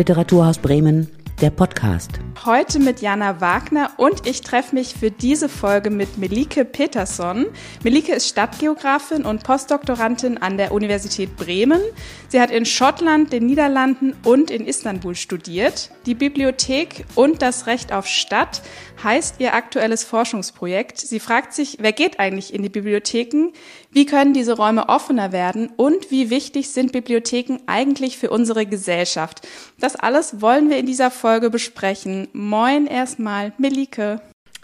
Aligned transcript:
Literaturhaus 0.00 0.56
Bremen, 0.56 1.10
der 1.42 1.50
Podcast. 1.50 2.12
Heute 2.46 2.78
mit 2.78 3.02
Jana 3.02 3.42
Wagner 3.42 3.90
und 3.98 4.26
ich 4.26 4.40
treffe 4.40 4.74
mich 4.74 4.94
für 4.94 5.10
diese 5.10 5.50
Folge 5.50 5.90
mit 5.90 6.16
Melike 6.16 6.64
Peterson. 6.64 7.44
Melike 7.84 8.14
ist 8.14 8.26
Stadtgeografin 8.26 9.26
und 9.26 9.42
Postdoktorandin 9.44 10.38
an 10.38 10.56
der 10.56 10.72
Universität 10.72 11.36
Bremen. 11.36 11.82
Sie 12.28 12.40
hat 12.40 12.50
in 12.50 12.64
Schottland, 12.64 13.30
den 13.30 13.44
Niederlanden 13.44 14.14
und 14.24 14.50
in 14.50 14.66
Istanbul 14.66 15.14
studiert. 15.14 15.90
Die 16.06 16.14
Bibliothek 16.14 17.04
und 17.14 17.42
das 17.42 17.66
Recht 17.66 17.92
auf 17.92 18.06
Stadt 18.06 18.62
heißt 19.04 19.36
ihr 19.38 19.52
aktuelles 19.52 20.02
Forschungsprojekt. 20.02 20.98
Sie 20.98 21.20
fragt 21.20 21.52
sich, 21.52 21.76
wer 21.80 21.92
geht 21.92 22.20
eigentlich 22.20 22.54
in 22.54 22.62
die 22.62 22.70
Bibliotheken? 22.70 23.52
Wie 23.92 24.06
können 24.06 24.32
diese 24.32 24.56
Räume 24.56 24.88
offener 24.88 25.32
werden? 25.32 25.70
Und 25.76 26.12
wie 26.12 26.30
wichtig 26.30 26.70
sind 26.70 26.92
Bibliotheken 26.92 27.58
eigentlich 27.66 28.18
für 28.18 28.30
unsere 28.30 28.64
Gesellschaft? 28.64 29.46
Das 29.80 29.96
alles 29.96 30.40
wollen 30.40 30.70
wir 30.70 30.78
in 30.78 30.86
dieser 30.86 31.10
Folge 31.10 31.50
besprechen. 31.50 32.28
Moin 32.32 32.86
erstmal, 32.86 33.52
Melike. 33.58 34.20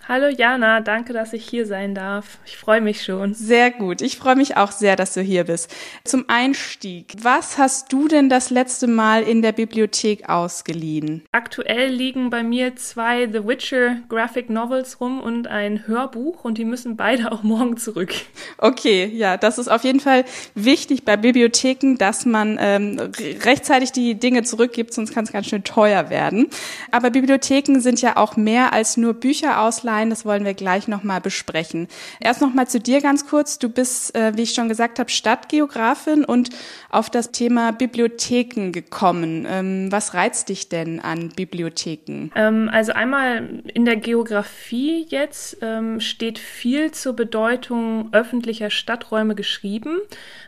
Hallo 0.09 0.29
Jana, 0.29 0.83
danke, 0.83 1.13
dass 1.13 1.33
ich 1.33 1.45
hier 1.49 1.67
sein 1.67 1.93
darf. 1.93 2.39
Ich 2.47 2.57
freue 2.57 2.81
mich 2.81 3.03
schon. 3.03 3.35
Sehr 3.35 3.73
gut. 3.73 4.01
Ich 4.03 4.17
freue 4.19 4.37
mich 4.37 4.57
auch 4.57 4.71
sehr, 4.71 4.95
dass 4.95 5.15
du 5.15 5.21
hier 5.21 5.43
bist. 5.43 5.75
Zum 6.05 6.27
Einstieg, 6.29 7.13
was 7.23 7.59
hast 7.59 7.93
du 7.93 8.07
denn 8.07 8.29
das 8.29 8.51
letzte 8.51 8.87
Mal 8.87 9.25
in 9.25 9.43
der 9.43 9.51
Bibliothek 9.51 10.29
ausgeliehen? 10.29 11.25
Aktuell 11.33 11.91
liegen 11.91 12.31
bei 12.31 12.45
mir 12.45 12.77
zwei 12.77 13.27
The 13.27 13.49
Witcher 13.49 13.97
Graphic 14.09 14.49
Novels 14.49 15.01
rum 15.01 15.21
und 15.21 15.49
ein 15.49 15.89
Hörbuch 15.89 16.45
und 16.45 16.57
die 16.57 16.65
müssen 16.65 16.97
beide 16.97 17.33
auch 17.33 17.43
morgen 17.43 17.77
zurück. 17.77 18.15
Okay, 18.59 19.07
ja, 19.07 19.37
das 19.37 19.59
ist 19.59 19.67
auf 19.67 19.83
jeden 19.83 19.99
Fall 19.99 20.25
wichtig 20.55 21.05
bei 21.05 21.17
Bibliotheken, 21.17 21.97
dass 21.99 22.25
man 22.27 22.59
ähm, 22.61 23.11
rechtzeitig 23.43 23.91
die 23.91 24.15
Dinge 24.15 24.45
zurückgibt, 24.45 24.95
sonst 24.95 25.13
kann 25.13 25.25
es 25.25 25.33
ganz 25.33 25.49
schön 25.49 25.65
teuer 25.65 26.11
werden. 26.11 26.47
Aber 26.93 27.11
Bibliotheken 27.11 27.81
sind 27.81 28.01
ja 28.01 28.17
auch 28.17 28.37
mehr 28.37 28.73
als 28.73 28.97
nur 28.97 29.13
Bücher 29.13 29.63
ausleihen 29.63 29.96
sein. 29.97 30.11
Das 30.11 30.25
wollen 30.25 30.45
wir 30.45 30.55
gleich 30.55 30.89
nochmal 30.89 31.21
besprechen. 31.21 31.89
Erst 32.21 32.41
nochmal 32.41 32.69
zu 32.69 32.81
dir 32.81 33.01
ganz 33.01 33.27
kurz. 33.27 33.59
Du 33.59 33.69
bist, 33.69 34.15
äh, 34.15 34.37
wie 34.37 34.43
ich 34.43 34.55
schon 34.55 34.69
gesagt 34.69 34.99
habe, 34.99 35.11
Stadtgeografin 35.11 36.25
und 36.25 36.51
auf 36.91 37.11
das 37.11 37.33
Thema 37.33 37.73
Bibliotheken 37.73 38.73
gekommen. 38.73 39.47
Ähm, 39.49 39.91
was 39.91 40.15
reizt 40.15 40.49
dich 40.49 40.69
denn 40.69 41.01
an 41.01 41.31
Bibliotheken? 41.31 42.31
Ähm, 42.35 42.69
also 42.73 42.93
einmal 42.93 43.63
in 43.73 43.85
der 43.85 43.97
Geografie 43.97 45.07
jetzt 45.09 45.59
ähm, 45.63 46.01
steht 46.01 46.39
viel 46.39 46.93
zur 46.93 47.15
Bedeutung 47.15 48.09
öffentlicher 48.13 48.71
Stadträume 48.71 49.35
geschrieben. 49.35 49.99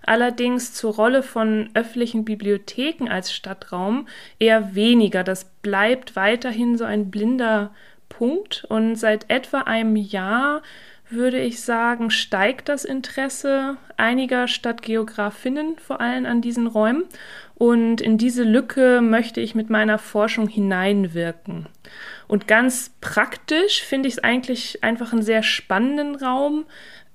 Allerdings 0.04 0.74
zur 0.74 0.94
Rolle 0.94 1.22
von 1.22 1.70
öffentlichen 1.74 2.24
Bibliotheken 2.24 3.08
als 3.08 3.32
Stadtraum 3.32 4.08
eher 4.38 4.74
weniger. 4.74 5.24
Das 5.24 5.44
bleibt 5.62 6.16
weiterhin 6.16 6.76
so 6.76 6.84
ein 6.84 7.10
blinder 7.10 7.70
Punkt. 8.08 8.64
Und 8.68 8.96
seit 8.96 9.30
etwa 9.30 9.60
einem 9.62 9.96
Jahr 9.96 10.62
würde 11.10 11.40
ich 11.40 11.62
sagen, 11.62 12.10
steigt 12.10 12.68
das 12.68 12.84
Interesse 12.84 13.76
einiger 13.96 14.46
Stadtgeografinnen 14.46 15.78
vor 15.78 16.00
allem 16.00 16.26
an 16.26 16.42
diesen 16.42 16.66
Räumen. 16.66 17.04
Und 17.54 18.00
in 18.00 18.18
diese 18.18 18.44
Lücke 18.44 19.00
möchte 19.00 19.40
ich 19.40 19.54
mit 19.54 19.70
meiner 19.70 19.98
Forschung 19.98 20.48
hineinwirken. 20.48 21.66
Und 22.28 22.46
ganz 22.46 22.94
praktisch 23.00 23.82
finde 23.82 24.08
ich 24.08 24.14
es 24.14 24.24
eigentlich 24.24 24.84
einfach 24.84 25.12
einen 25.12 25.22
sehr 25.22 25.42
spannenden 25.42 26.14
Raum, 26.14 26.66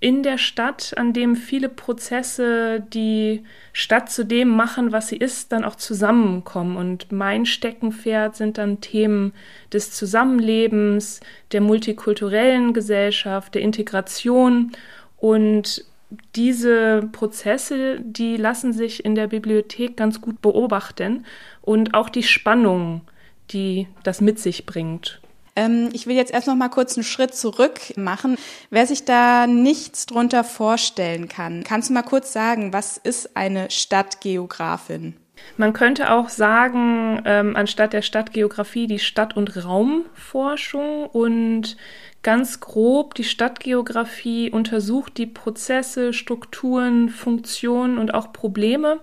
in 0.03 0.21
der 0.21 0.37
Stadt, 0.37 0.93
an 0.97 1.13
dem 1.13 1.37
viele 1.37 1.69
Prozesse 1.69 2.81
die 2.93 3.41
Stadt 3.71 4.11
zu 4.11 4.25
dem 4.25 4.49
machen, 4.49 4.91
was 4.91 5.07
sie 5.07 5.15
ist, 5.15 5.53
dann 5.53 5.63
auch 5.63 5.77
zusammenkommen. 5.77 6.75
Und 6.75 7.13
mein 7.13 7.45
Steckenpferd 7.45 8.35
sind 8.35 8.57
dann 8.57 8.81
Themen 8.81 9.31
des 9.71 9.91
Zusammenlebens, 9.91 11.21
der 11.53 11.61
multikulturellen 11.61 12.73
Gesellschaft, 12.73 13.55
der 13.55 13.61
Integration. 13.61 14.73
Und 15.15 15.85
diese 16.35 17.07
Prozesse, 17.13 18.01
die 18.01 18.35
lassen 18.35 18.73
sich 18.73 19.05
in 19.05 19.15
der 19.15 19.27
Bibliothek 19.27 19.95
ganz 19.95 20.19
gut 20.19 20.41
beobachten 20.41 21.25
und 21.61 21.93
auch 21.93 22.09
die 22.09 22.23
Spannung, 22.23 23.03
die 23.51 23.87
das 24.03 24.19
mit 24.19 24.37
sich 24.37 24.65
bringt. 24.65 25.21
Ähm, 25.55 25.89
ich 25.93 26.07
will 26.07 26.15
jetzt 26.15 26.33
erst 26.33 26.47
noch 26.47 26.55
mal 26.55 26.69
kurz 26.69 26.97
einen 26.97 27.03
Schritt 27.03 27.35
zurück 27.35 27.79
machen. 27.95 28.37
Wer 28.69 28.87
sich 28.87 29.05
da 29.05 29.47
nichts 29.47 30.05
drunter 30.05 30.43
vorstellen 30.43 31.27
kann, 31.27 31.63
kannst 31.63 31.89
du 31.89 31.93
mal 31.93 32.03
kurz 32.03 32.33
sagen, 32.33 32.73
was 32.73 32.97
ist 32.97 33.35
eine 33.35 33.69
Stadtgeografin? 33.69 35.15
Man 35.57 35.73
könnte 35.73 36.11
auch 36.11 36.29
sagen, 36.29 37.21
ähm, 37.25 37.55
anstatt 37.55 37.93
der 37.93 38.01
Stadtgeografie 38.01 38.87
die 38.87 38.99
Stadt- 38.99 39.35
und 39.35 39.65
Raumforschung 39.65 41.07
und 41.07 41.75
ganz 42.21 42.59
grob 42.59 43.13
die 43.15 43.23
Stadtgeografie 43.23 44.49
untersucht 44.49 45.17
die 45.17 45.27
Prozesse, 45.27 46.13
Strukturen, 46.13 47.09
Funktionen 47.09 47.97
und 47.97 48.13
auch 48.13 48.31
Probleme, 48.31 48.99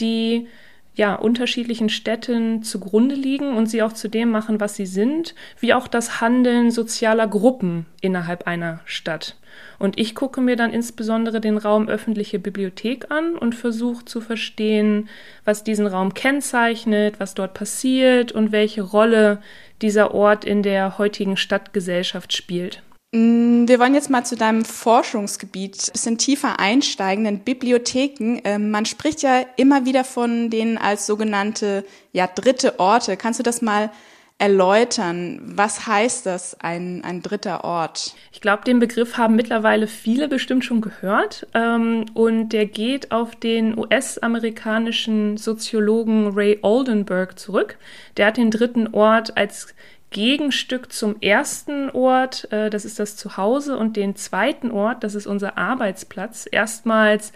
die 0.00 0.48
ja, 0.96 1.14
unterschiedlichen 1.14 1.90
Städten 1.90 2.62
zugrunde 2.62 3.14
liegen 3.14 3.54
und 3.54 3.66
sie 3.66 3.82
auch 3.82 3.92
zu 3.92 4.08
dem 4.08 4.30
machen, 4.30 4.60
was 4.60 4.76
sie 4.76 4.86
sind, 4.86 5.34
wie 5.60 5.74
auch 5.74 5.88
das 5.88 6.22
Handeln 6.22 6.70
sozialer 6.70 7.28
Gruppen 7.28 7.84
innerhalb 8.00 8.46
einer 8.46 8.80
Stadt. 8.86 9.36
Und 9.78 9.98
ich 9.98 10.14
gucke 10.14 10.40
mir 10.40 10.56
dann 10.56 10.72
insbesondere 10.72 11.40
den 11.40 11.58
Raum 11.58 11.88
öffentliche 11.88 12.38
Bibliothek 12.38 13.10
an 13.10 13.36
und 13.36 13.54
versuche 13.54 14.06
zu 14.06 14.22
verstehen, 14.22 15.10
was 15.44 15.64
diesen 15.64 15.86
Raum 15.86 16.14
kennzeichnet, 16.14 17.20
was 17.20 17.34
dort 17.34 17.52
passiert 17.52 18.32
und 18.32 18.52
welche 18.52 18.82
Rolle 18.82 19.42
dieser 19.82 20.14
Ort 20.14 20.46
in 20.46 20.62
der 20.62 20.96
heutigen 20.96 21.36
Stadtgesellschaft 21.36 22.32
spielt. 22.32 22.82
Mm, 23.12 23.68
wir 23.68 23.78
wollen 23.78 23.94
jetzt 23.94 24.10
mal 24.10 24.24
zu 24.24 24.36
deinem 24.36 24.64
Forschungsgebiet 24.64 25.88
ein 25.88 25.92
bisschen 25.92 26.18
tiefer 26.18 26.58
einsteigen, 26.58 27.24
denn 27.24 27.40
Bibliotheken, 27.40 28.38
äh, 28.44 28.58
man 28.58 28.84
spricht 28.84 29.22
ja 29.22 29.44
immer 29.56 29.84
wieder 29.84 30.04
von 30.04 30.50
denen 30.50 30.76
als 30.76 31.06
sogenannte 31.06 31.84
ja, 32.12 32.26
dritte 32.26 32.80
Orte. 32.80 33.16
Kannst 33.16 33.38
du 33.38 33.44
das 33.44 33.62
mal 33.62 33.90
erläutern? 34.38 35.40
Was 35.44 35.86
heißt 35.86 36.26
das, 36.26 36.60
ein, 36.60 37.02
ein 37.04 37.22
dritter 37.22 37.64
Ort? 37.64 38.14
Ich 38.32 38.40
glaube, 38.40 38.64
den 38.64 38.80
Begriff 38.80 39.16
haben 39.16 39.36
mittlerweile 39.36 39.86
viele 39.86 40.28
bestimmt 40.28 40.64
schon 40.64 40.80
gehört. 40.80 41.46
Ähm, 41.54 42.06
und 42.14 42.50
der 42.50 42.66
geht 42.66 43.12
auf 43.12 43.36
den 43.36 43.78
US-amerikanischen 43.78 45.36
Soziologen 45.36 46.32
Ray 46.34 46.58
Oldenburg 46.62 47.38
zurück. 47.38 47.78
Der 48.16 48.26
hat 48.26 48.36
den 48.36 48.50
dritten 48.50 48.88
Ort 48.88 49.36
als 49.36 49.74
Gegenstück 50.16 50.94
zum 50.94 51.20
ersten 51.20 51.90
Ort, 51.90 52.50
äh, 52.50 52.70
das 52.70 52.86
ist 52.86 52.98
das 52.98 53.16
Zuhause, 53.16 53.76
und 53.76 53.98
den 53.98 54.16
zweiten 54.16 54.70
Ort, 54.70 55.04
das 55.04 55.14
ist 55.14 55.26
unser 55.26 55.58
Arbeitsplatz, 55.58 56.48
erstmals 56.50 57.34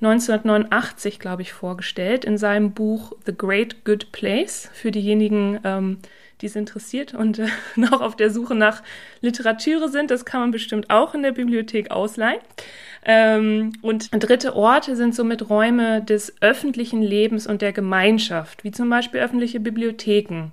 1989, 0.00 1.18
glaube 1.18 1.42
ich, 1.42 1.52
vorgestellt 1.52 2.24
in 2.24 2.38
seinem 2.38 2.70
Buch 2.70 3.14
The 3.26 3.36
Great 3.36 3.84
Good 3.84 4.12
Place 4.12 4.70
für 4.72 4.92
diejenigen, 4.92 5.58
ähm, 5.64 5.98
die 6.40 6.46
es 6.46 6.54
interessiert 6.54 7.14
und 7.14 7.40
äh, 7.40 7.48
noch 7.74 8.00
auf 8.00 8.14
der 8.14 8.30
Suche 8.30 8.54
nach 8.54 8.84
Literatur 9.20 9.88
sind. 9.88 10.12
Das 10.12 10.24
kann 10.24 10.40
man 10.40 10.52
bestimmt 10.52 10.88
auch 10.88 11.14
in 11.14 11.24
der 11.24 11.32
Bibliothek 11.32 11.90
ausleihen. 11.90 12.38
Ähm, 13.04 13.72
und 13.82 14.08
dritte 14.12 14.54
Orte 14.54 14.94
sind 14.94 15.16
somit 15.16 15.50
Räume 15.50 16.00
des 16.00 16.40
öffentlichen 16.40 17.02
Lebens 17.02 17.48
und 17.48 17.60
der 17.60 17.72
Gemeinschaft, 17.72 18.62
wie 18.62 18.70
zum 18.70 18.88
Beispiel 18.88 19.18
öffentliche 19.18 19.58
Bibliotheken. 19.58 20.52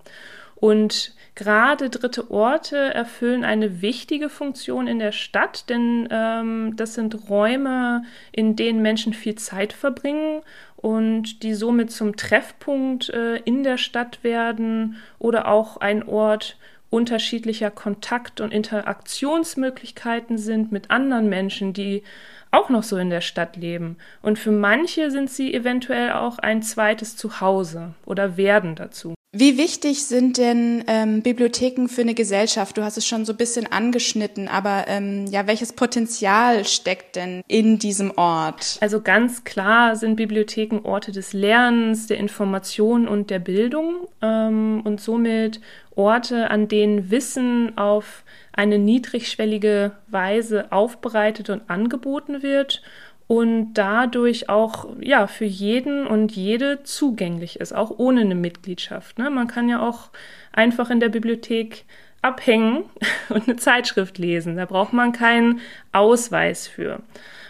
Und 0.56 1.14
Gerade 1.38 1.92
dritte 1.92 2.32
Orte 2.32 2.76
erfüllen 2.96 3.46
eine 3.46 3.84
wichtige 3.84 4.28
Funktion 4.28 4.88
in 4.88 4.98
der 4.98 5.12
Stadt, 5.12 5.70
denn 5.70 6.08
ähm, 6.10 6.74
das 6.76 6.96
sind 6.96 7.30
Räume, 7.30 8.02
in 8.32 8.56
denen 8.56 8.82
Menschen 8.82 9.14
viel 9.14 9.36
Zeit 9.36 9.72
verbringen 9.72 10.42
und 10.78 11.44
die 11.44 11.54
somit 11.54 11.92
zum 11.92 12.16
Treffpunkt 12.16 13.10
äh, 13.10 13.36
in 13.36 13.62
der 13.62 13.78
Stadt 13.78 14.24
werden 14.24 14.96
oder 15.20 15.48
auch 15.48 15.78
ein 15.78 16.02
Ort 16.02 16.58
unterschiedlicher 16.90 17.70
Kontakt- 17.70 18.42
und 18.42 18.52
Interaktionsmöglichkeiten 18.52 20.40
sind 20.40 20.72
mit 20.72 20.90
anderen 20.90 21.30
Menschen, 21.30 21.72
die 21.72 22.02
auch 22.50 22.70
noch 22.70 22.82
so 22.82 22.98
in 22.98 23.12
der 23.12 23.22
Stadt 23.22 23.58
leben. 23.58 23.98
Und 24.24 24.40
für 24.40 24.52
manche 24.52 25.12
sind 25.12 25.30
sie 25.30 25.54
eventuell 25.54 26.14
auch 26.14 26.40
ein 26.40 26.64
zweites 26.64 27.16
Zuhause 27.16 27.94
oder 28.08 28.38
werden 28.38 28.74
dazu. 28.74 29.17
Wie 29.40 29.60
wichtig 29.60 30.08
sind 30.08 30.40
denn 30.40 30.84
ähm, 30.88 31.22
Bibliotheken 31.22 31.88
für 31.90 32.02
eine 32.02 32.16
Gesellschaft? 32.16 32.76
Du 32.76 32.84
hast 32.84 32.98
es 32.98 33.06
schon 33.06 33.24
so 33.24 33.34
ein 33.34 33.38
bisschen 33.38 33.72
angeschnitten, 33.72 34.48
aber 34.48 34.86
ähm, 34.88 35.28
ja, 35.28 35.46
welches 35.46 35.74
Potenzial 35.74 36.66
steckt 36.66 37.18
denn 37.18 37.44
in 37.48 37.78
diesem 37.78 38.18
Ort? 38.18 38.80
Also 38.82 39.00
ganz 39.00 39.44
klar 39.44 39.96
sind 39.96 40.16
Bibliotheken 40.16 40.80
Orte 40.84 41.12
des 41.12 41.34
Lernens, 41.34 42.08
der 42.08 42.18
Information 42.18 43.08
und 43.08 43.30
der 43.30 43.38
Bildung 43.38 44.08
ähm, 44.24 44.82
und 44.84 45.02
somit 45.02 45.62
Orte, 45.96 46.50
an 46.50 46.68
denen 46.68 47.12
Wissen 47.12 47.78
auf 47.78 48.24
eine 48.54 48.80
niedrigschwellige 48.80 49.92
Weise 50.08 50.72
aufbereitet 50.72 51.52
und 51.52 51.70
angeboten 51.70 52.42
wird 52.42 52.82
und 53.28 53.74
dadurch 53.74 54.50
auch 54.50 54.88
ja 55.02 55.28
für 55.28 55.46
jeden 55.46 56.08
und 56.08 56.32
jede 56.32 56.84
zugänglich 56.84 57.60
ist, 57.60 57.74
auch 57.74 57.92
ohne 57.98 58.22
eine 58.22 58.36
Mitgliedschaft. 58.36 59.20
Ne? 59.20 59.30
Man 59.30 59.48
kann 59.48 59.68
ja 59.70 59.82
auch 59.82 60.10
einfach 60.54 60.90
in 60.90 61.02
der 61.02 61.10
Bibliothek 61.10 61.86
abhängen 62.22 62.86
und 63.30 63.48
eine 63.48 63.58
Zeitschrift 63.58 64.18
lesen. 64.18 64.56
Da 64.56 64.66
braucht 64.66 64.94
man 64.94 65.12
keinen 65.12 65.60
Ausweis 65.92 66.68
für. 66.68 67.02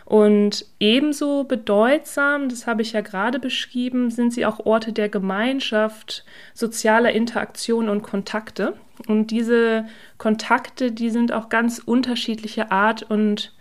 Und 0.07 0.65
ebenso 0.79 1.43
bedeutsam, 1.43 2.47
das 2.47 2.65
habe 2.65 2.81
ich 2.81 2.93
ja 2.93 3.01
gerade 3.01 3.39
beschrieben, 3.39 4.09
sind 4.09 4.33
sie 4.33 4.45
auch 4.45 4.65
Orte 4.65 4.93
der 4.93 5.09
Gemeinschaft, 5.09 6.23
sozialer 6.53 7.11
Interaktion 7.11 7.89
und 7.89 8.03
Kontakte. 8.03 8.73
Und 9.07 9.31
diese 9.31 9.85
Kontakte, 10.17 10.93
die 10.93 11.09
sind 11.09 11.33
auch 11.33 11.49
ganz 11.49 11.79
unterschiedlicher 11.79 12.71
Art 12.71 13.03
und 13.03 13.53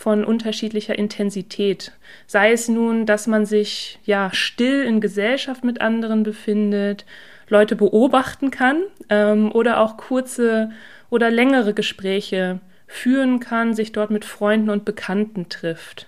von 0.00 0.24
unterschiedlicher 0.24 0.98
Intensität. 0.98 1.92
Sei 2.26 2.52
es 2.52 2.68
nun, 2.68 3.04
dass 3.04 3.26
man 3.26 3.44
sich 3.44 3.98
ja 4.06 4.30
still 4.32 4.82
in 4.84 5.02
Gesellschaft 5.02 5.62
mit 5.62 5.82
anderen 5.82 6.22
befindet, 6.22 7.04
Leute 7.50 7.76
beobachten 7.76 8.50
kann 8.50 8.80
ähm, 9.10 9.52
oder 9.52 9.78
auch 9.78 9.98
kurze 9.98 10.70
oder 11.10 11.30
längere 11.30 11.74
Gespräche 11.74 12.60
führen 12.86 13.40
kann, 13.40 13.74
sich 13.74 13.92
dort 13.92 14.10
mit 14.10 14.24
Freunden 14.24 14.70
und 14.70 14.86
Bekannten 14.86 15.50
trifft. 15.50 16.06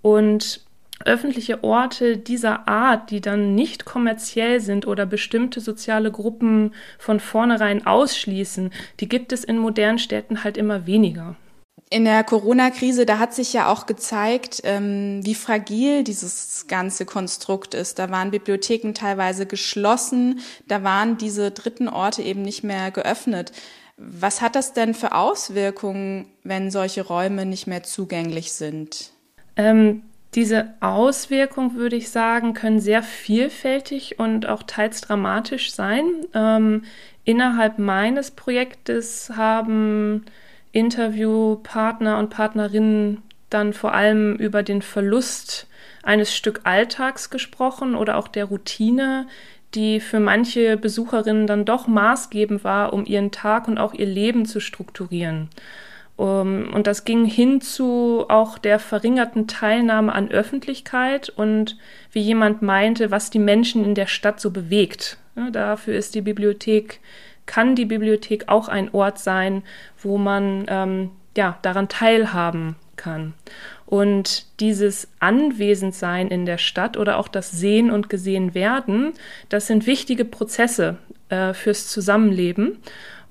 Und 0.00 0.62
öffentliche 1.04 1.62
Orte 1.62 2.16
dieser 2.16 2.66
Art, 2.66 3.10
die 3.10 3.20
dann 3.20 3.54
nicht 3.54 3.84
kommerziell 3.84 4.60
sind 4.60 4.86
oder 4.86 5.04
bestimmte 5.04 5.60
soziale 5.60 6.10
Gruppen 6.10 6.72
von 6.98 7.20
vornherein 7.20 7.86
ausschließen, 7.86 8.70
die 8.98 9.10
gibt 9.10 9.30
es 9.30 9.44
in 9.44 9.58
modernen 9.58 9.98
Städten 9.98 10.42
halt 10.42 10.56
immer 10.56 10.86
weniger. 10.86 11.36
In 11.88 12.04
der 12.04 12.24
Corona-Krise, 12.24 13.06
da 13.06 13.20
hat 13.20 13.32
sich 13.32 13.52
ja 13.52 13.70
auch 13.70 13.86
gezeigt, 13.86 14.60
ähm, 14.64 15.24
wie 15.24 15.36
fragil 15.36 16.02
dieses 16.02 16.66
ganze 16.66 17.06
Konstrukt 17.06 17.74
ist. 17.74 18.00
Da 18.00 18.10
waren 18.10 18.32
Bibliotheken 18.32 18.92
teilweise 18.92 19.46
geschlossen, 19.46 20.40
da 20.66 20.82
waren 20.82 21.16
diese 21.16 21.52
dritten 21.52 21.88
Orte 21.88 22.22
eben 22.22 22.42
nicht 22.42 22.64
mehr 22.64 22.90
geöffnet. 22.90 23.52
Was 23.96 24.40
hat 24.40 24.56
das 24.56 24.72
denn 24.72 24.94
für 24.94 25.12
Auswirkungen, 25.12 26.26
wenn 26.42 26.72
solche 26.72 27.02
Räume 27.02 27.46
nicht 27.46 27.68
mehr 27.68 27.84
zugänglich 27.84 28.52
sind? 28.52 29.12
Ähm, 29.56 30.02
diese 30.34 30.74
Auswirkungen, 30.80 31.76
würde 31.76 31.96
ich 31.96 32.10
sagen, 32.10 32.52
können 32.52 32.80
sehr 32.80 33.04
vielfältig 33.04 34.18
und 34.18 34.46
auch 34.46 34.64
teils 34.64 35.00
dramatisch 35.02 35.72
sein. 35.72 36.04
Ähm, 36.34 36.82
innerhalb 37.24 37.78
meines 37.78 38.32
Projektes 38.32 39.30
haben 39.36 40.26
Interviewpartner 40.76 42.18
und 42.18 42.28
Partnerinnen 42.28 43.22
dann 43.48 43.72
vor 43.72 43.94
allem 43.94 44.36
über 44.36 44.62
den 44.62 44.82
Verlust 44.82 45.68
eines 46.02 46.36
Stück 46.36 46.60
Alltags 46.64 47.30
gesprochen 47.30 47.94
oder 47.94 48.18
auch 48.18 48.28
der 48.28 48.44
Routine, 48.44 49.26
die 49.74 50.00
für 50.00 50.20
manche 50.20 50.76
Besucherinnen 50.76 51.46
dann 51.46 51.64
doch 51.64 51.86
maßgebend 51.86 52.62
war, 52.62 52.92
um 52.92 53.06
ihren 53.06 53.30
Tag 53.30 53.68
und 53.68 53.78
auch 53.78 53.94
ihr 53.94 54.06
Leben 54.06 54.44
zu 54.44 54.60
strukturieren. 54.60 55.48
Um, 56.16 56.72
und 56.72 56.86
das 56.86 57.04
ging 57.04 57.26
hin 57.26 57.60
zu 57.60 58.24
auch 58.28 58.56
der 58.56 58.78
verringerten 58.78 59.48
Teilnahme 59.48 60.14
an 60.14 60.30
Öffentlichkeit 60.30 61.28
und 61.28 61.76
wie 62.10 62.20
jemand 62.20 62.62
meinte, 62.62 63.10
was 63.10 63.28
die 63.28 63.38
Menschen 63.38 63.84
in 63.84 63.94
der 63.94 64.06
Stadt 64.06 64.40
so 64.40 64.50
bewegt. 64.50 65.18
Ja, 65.36 65.50
dafür 65.50 65.94
ist 65.94 66.14
die 66.14 66.22
Bibliothek, 66.22 67.00
kann 67.46 67.74
die 67.74 67.84
Bibliothek 67.84 68.48
auch 68.48 68.68
ein 68.68 68.92
Ort 68.92 69.18
sein, 69.18 69.62
wo 70.02 70.18
man 70.18 70.66
ähm, 70.68 71.10
ja, 71.36 71.58
daran 71.62 71.88
teilhaben 71.88 72.76
kann. 72.96 73.34
Und 73.86 74.46
dieses 74.58 75.08
Anwesendsein 75.20 76.28
in 76.28 76.44
der 76.44 76.58
Stadt 76.58 76.96
oder 76.96 77.18
auch 77.18 77.28
das 77.28 77.52
Sehen 77.52 77.90
und 77.90 78.10
Gesehen 78.10 78.54
werden, 78.54 79.12
das 79.48 79.68
sind 79.68 79.86
wichtige 79.86 80.24
Prozesse 80.24 80.98
äh, 81.28 81.54
fürs 81.54 81.88
Zusammenleben 81.88 82.78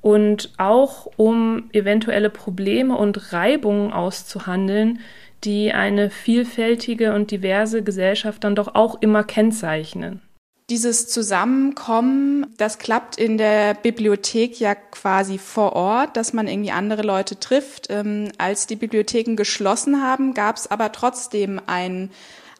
und 0.01 0.53
auch 0.57 1.07
um 1.17 1.69
eventuelle 1.73 2.29
Probleme 2.29 2.95
und 2.95 3.33
Reibungen 3.33 3.91
auszuhandeln, 3.91 4.99
die 5.43 5.73
eine 5.73 6.09
vielfältige 6.09 7.13
und 7.13 7.31
diverse 7.31 7.83
Gesellschaft 7.83 8.43
dann 8.43 8.55
doch 8.55 8.75
auch 8.75 9.01
immer 9.01 9.23
kennzeichnen. 9.23 10.21
Dieses 10.71 11.07
Zusammenkommen, 11.07 12.47
das 12.57 12.79
klappt 12.79 13.17
in 13.17 13.37
der 13.37 13.75
Bibliothek 13.75 14.59
ja 14.59 14.73
quasi 14.73 15.37
vor 15.37 15.73
Ort, 15.73 16.17
dass 16.17 16.33
man 16.33 16.47
irgendwie 16.47 16.71
andere 16.71 17.03
Leute 17.03 17.39
trifft. 17.39 17.91
Ähm, 17.91 18.31
als 18.39 18.65
die 18.65 18.75
Bibliotheken 18.75 19.35
geschlossen 19.35 20.01
haben, 20.01 20.33
gab 20.33 20.55
es 20.55 20.65
aber 20.65 20.91
trotzdem 20.91 21.61
ein, 21.67 22.09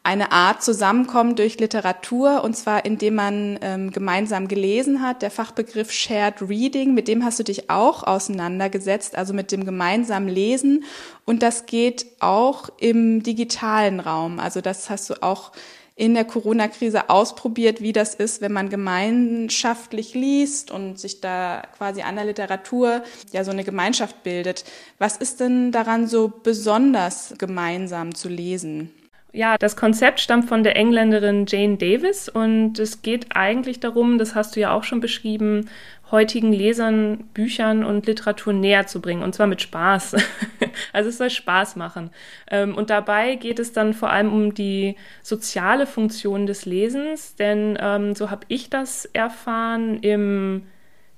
eine 0.04 0.31
Art 0.31 0.62
Zusammenkommen 0.62 1.36
durch 1.36 1.60
Literatur, 1.60 2.44
und 2.44 2.56
zwar 2.56 2.86
indem 2.86 3.16
man 3.16 3.57
ähm, 3.63 3.90
gemeinsam 3.90 4.48
gelesen 4.48 5.02
hat. 5.02 5.24
Der 5.24 5.31
Fachbegriff 5.31 5.92
Shared 5.92 6.44
Reading, 6.44 6.94
mit 6.94 7.07
dem 7.07 7.25
hast 7.25 7.40
du 7.40 7.44
dich 7.44 7.72
auch 7.72 8.04
auseinandergesetzt, 8.04 9.18
also 9.18 9.34
mit 9.34 9.52
dem 9.52 9.66
gemeinsamen 9.66 10.28
Lesen. 10.28 10.84
Und 11.25 11.42
das 11.42 11.66
geht 11.66 12.06
auch 12.19 12.69
im 12.78 13.24
digitalen 13.24 14.00
Raum. 14.00 14.40
Also 14.40 14.62
das 14.62 14.92
hast 14.92 15.10
du 15.10 15.24
auch 15.24 15.54
in 15.95 16.13
der 16.13 16.25
Corona-Krise 16.25 17.09
ausprobiert, 17.09 17.81
wie 17.81 17.94
das 17.94 18.15
ist, 18.15 18.42
wenn 18.42 18.51
man 18.51 18.69
gemeinschaftlich 18.69 20.13
liest 20.13 20.69
und 20.69 21.00
sich 21.00 21.21
da 21.21 21.63
quasi 21.77 22.01
an 22.01 22.15
der 22.15 22.25
Literatur 22.25 23.03
ja 23.31 23.45
so 23.45 23.51
eine 23.51 23.63
Gemeinschaft 23.63 24.24
bildet. 24.24 24.65
Was 24.97 25.15
ist 25.15 25.39
denn 25.39 25.71
daran 25.71 26.07
so 26.07 26.27
besonders 26.27 27.33
gemeinsam 27.38 28.13
zu 28.13 28.27
lesen? 28.27 28.92
Ja, 29.35 29.57
das 29.57 29.75
Konzept 29.75 30.21
stammt 30.21 30.47
von 30.47 30.63
der 30.63 30.77
Engländerin 30.77 31.45
Jane 31.45 31.75
Davis 31.75 32.29
und 32.29 32.79
es 32.79 33.01
geht 33.01 33.35
eigentlich 33.35 33.81
darum, 33.81 34.17
das 34.17 34.33
hast 34.33 34.55
du 34.55 34.61
ja 34.61 34.71
auch 34.71 34.85
schon 34.85 35.01
beschrieben, 35.01 35.69
heutigen 36.09 36.53
Lesern 36.53 37.25
Büchern 37.33 37.83
und 37.83 38.05
Literatur 38.07 38.53
näher 38.53 38.87
zu 38.87 39.01
bringen 39.01 39.23
und 39.23 39.35
zwar 39.35 39.47
mit 39.47 39.61
Spaß. 39.61 40.15
also 40.93 41.09
es 41.09 41.17
soll 41.17 41.29
Spaß 41.29 41.75
machen. 41.75 42.11
Ähm, 42.49 42.75
und 42.75 42.89
dabei 42.89 43.35
geht 43.35 43.59
es 43.59 43.73
dann 43.73 43.93
vor 43.93 44.09
allem 44.09 44.31
um 44.31 44.53
die 44.53 44.95
soziale 45.21 45.85
Funktion 45.85 46.45
des 46.47 46.65
Lesens, 46.65 47.35
denn 47.35 47.77
ähm, 47.81 48.15
so 48.15 48.31
habe 48.31 48.45
ich 48.47 48.69
das 48.69 49.03
erfahren 49.03 49.99
im 49.99 50.63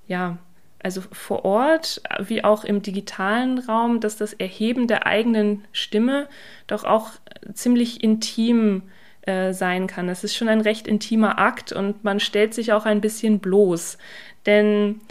ja, 0.07 0.39
also 0.81 1.01
vor 1.12 1.44
Ort 1.45 2.01
wie 2.19 2.44
auch 2.44 2.63
im 2.63 2.81
digitalen 2.81 3.59
Raum, 3.59 4.00
dass 4.00 4.18
das 4.18 4.33
Erheben 4.33 4.88
der 4.88 5.06
eigenen 5.06 5.65
Stimme 5.71 6.27
doch 6.68 6.83
auch 6.83 7.12
ziemlich 7.53 8.03
intim 8.03 8.83
äh, 9.21 9.53
sein 9.53 9.88
kann. 9.88 10.07
Es 10.07 10.24
ist 10.24 10.35
schon 10.35 10.50
ein 10.50 10.62
recht 10.62 10.88
intimer 10.88 11.39
Akt 11.39 11.72
und 11.72 12.03
man 12.03 12.19
stellt 12.19 12.53
sich 12.53 12.74
auch 12.74 12.86
ein 12.86 13.01
bisschen 13.01 13.39
bloß. 13.39 13.98
Denn 14.46 15.01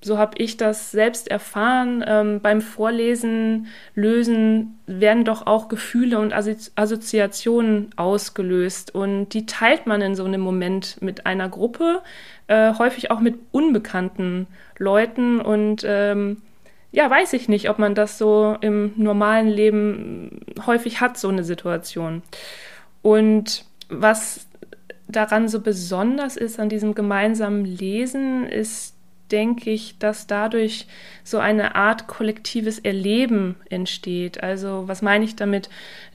so 0.00 0.16
habe 0.16 0.38
ich 0.38 0.56
das 0.56 0.90
selbst 0.90 1.28
erfahren. 1.28 2.04
Ähm, 2.06 2.40
beim 2.40 2.60
Vorlesen 2.60 3.66
lösen 3.94 4.78
werden 4.86 5.24
doch 5.24 5.46
auch 5.46 5.68
Gefühle 5.68 6.18
und 6.20 6.32
Assoziationen 6.32 7.90
ausgelöst 7.96 8.94
und 8.94 9.30
die 9.30 9.46
teilt 9.46 9.86
man 9.86 10.00
in 10.00 10.14
so 10.14 10.24
einem 10.24 10.40
Moment 10.40 11.02
mit 11.02 11.26
einer 11.26 11.48
Gruppe, 11.48 12.02
äh, 12.46 12.74
häufig 12.78 13.10
auch 13.10 13.20
mit 13.20 13.38
unbekannten 13.50 14.46
Leuten 14.78 15.40
und 15.40 15.84
ähm, 15.84 16.42
ja, 16.90 17.10
weiß 17.10 17.34
ich 17.34 17.48
nicht, 17.48 17.68
ob 17.68 17.78
man 17.78 17.94
das 17.94 18.16
so 18.16 18.56
im 18.60 18.92
normalen 18.96 19.48
Leben 19.48 20.40
häufig 20.66 21.00
hat, 21.00 21.18
so 21.18 21.28
eine 21.28 21.44
Situation. 21.44 22.22
Und 23.02 23.64
was 23.90 24.46
daran 25.06 25.48
so 25.48 25.60
besonders 25.60 26.36
ist 26.36 26.58
an 26.58 26.68
diesem 26.68 26.94
gemeinsamen 26.94 27.64
Lesen, 27.64 28.46
ist 28.46 28.97
denke 29.30 29.70
ich, 29.70 29.98
dass 29.98 30.26
dadurch 30.26 30.86
so 31.24 31.38
eine 31.38 31.74
Art 31.74 32.06
kollektives 32.06 32.78
Erleben 32.78 33.56
entsteht. 33.68 34.42
Also 34.42 34.84
was 34.86 35.02
meine 35.02 35.24
ich 35.24 35.36
damit? 35.36 35.68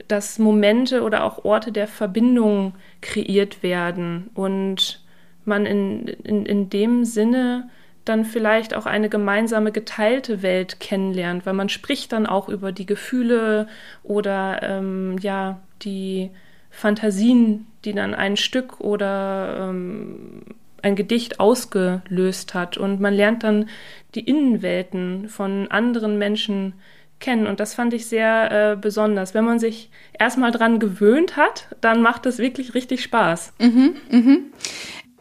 Dass 0.08 0.38
Momente 0.38 1.02
oder 1.02 1.24
auch 1.24 1.44
Orte 1.44 1.72
der 1.72 1.86
Verbindung 1.86 2.74
kreiert 3.00 3.62
werden 3.62 4.30
und 4.34 5.00
man 5.44 5.66
in, 5.66 6.08
in, 6.08 6.46
in 6.46 6.70
dem 6.70 7.04
Sinne 7.04 7.68
dann 8.04 8.24
vielleicht 8.24 8.74
auch 8.74 8.86
eine 8.86 9.08
gemeinsame 9.08 9.72
geteilte 9.72 10.42
Welt 10.42 10.78
kennenlernt, 10.78 11.46
weil 11.46 11.54
man 11.54 11.68
spricht 11.68 12.12
dann 12.12 12.26
auch 12.26 12.48
über 12.48 12.70
die 12.70 12.86
Gefühle 12.86 13.66
oder 14.02 14.62
ähm, 14.62 15.16
ja 15.20 15.60
die 15.82 16.30
Fantasien, 16.70 17.66
die 17.84 17.92
dann 17.92 18.14
ein 18.14 18.36
Stück 18.36 18.80
oder 18.80 19.68
ähm, 19.70 20.42
ein 20.84 20.96
Gedicht 20.96 21.40
ausgelöst 21.40 22.54
hat. 22.54 22.76
Und 22.76 23.00
man 23.00 23.14
lernt 23.14 23.42
dann 23.42 23.68
die 24.14 24.20
Innenwelten 24.20 25.28
von 25.28 25.68
anderen 25.70 26.18
Menschen 26.18 26.74
kennen. 27.20 27.46
Und 27.46 27.58
das 27.60 27.74
fand 27.74 27.94
ich 27.94 28.06
sehr 28.06 28.72
äh, 28.72 28.76
besonders. 28.76 29.34
Wenn 29.34 29.44
man 29.44 29.58
sich 29.58 29.90
erstmal 30.18 30.50
dran 30.50 30.78
gewöhnt 30.78 31.36
hat, 31.36 31.68
dann 31.80 32.02
macht 32.02 32.26
es 32.26 32.38
wirklich 32.38 32.74
richtig 32.74 33.02
Spaß. 33.02 33.54
Mhm, 33.58 33.96
mhm. 34.10 34.38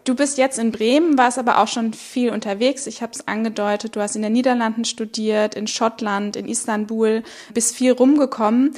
Du 0.03 0.15
bist 0.15 0.37
jetzt 0.37 0.59
in 0.59 0.73
Bremen, 0.73 1.17
warst 1.17 1.39
aber 1.39 1.59
auch 1.59 1.69
schon 1.69 1.93
viel 1.93 2.31
unterwegs. 2.31 2.87
Ich 2.87 3.01
habe 3.01 3.13
es 3.13 3.25
angedeutet, 3.25 3.95
du 3.95 4.01
hast 4.01 4.17
in 4.17 4.21
den 4.21 4.33
Niederlanden 4.33 4.83
studiert, 4.83 5.55
in 5.55 5.65
Schottland, 5.65 6.35
in 6.35 6.45
Istanbul, 6.45 7.23
bist 7.53 7.73
viel 7.73 7.93
rumgekommen. 7.93 8.73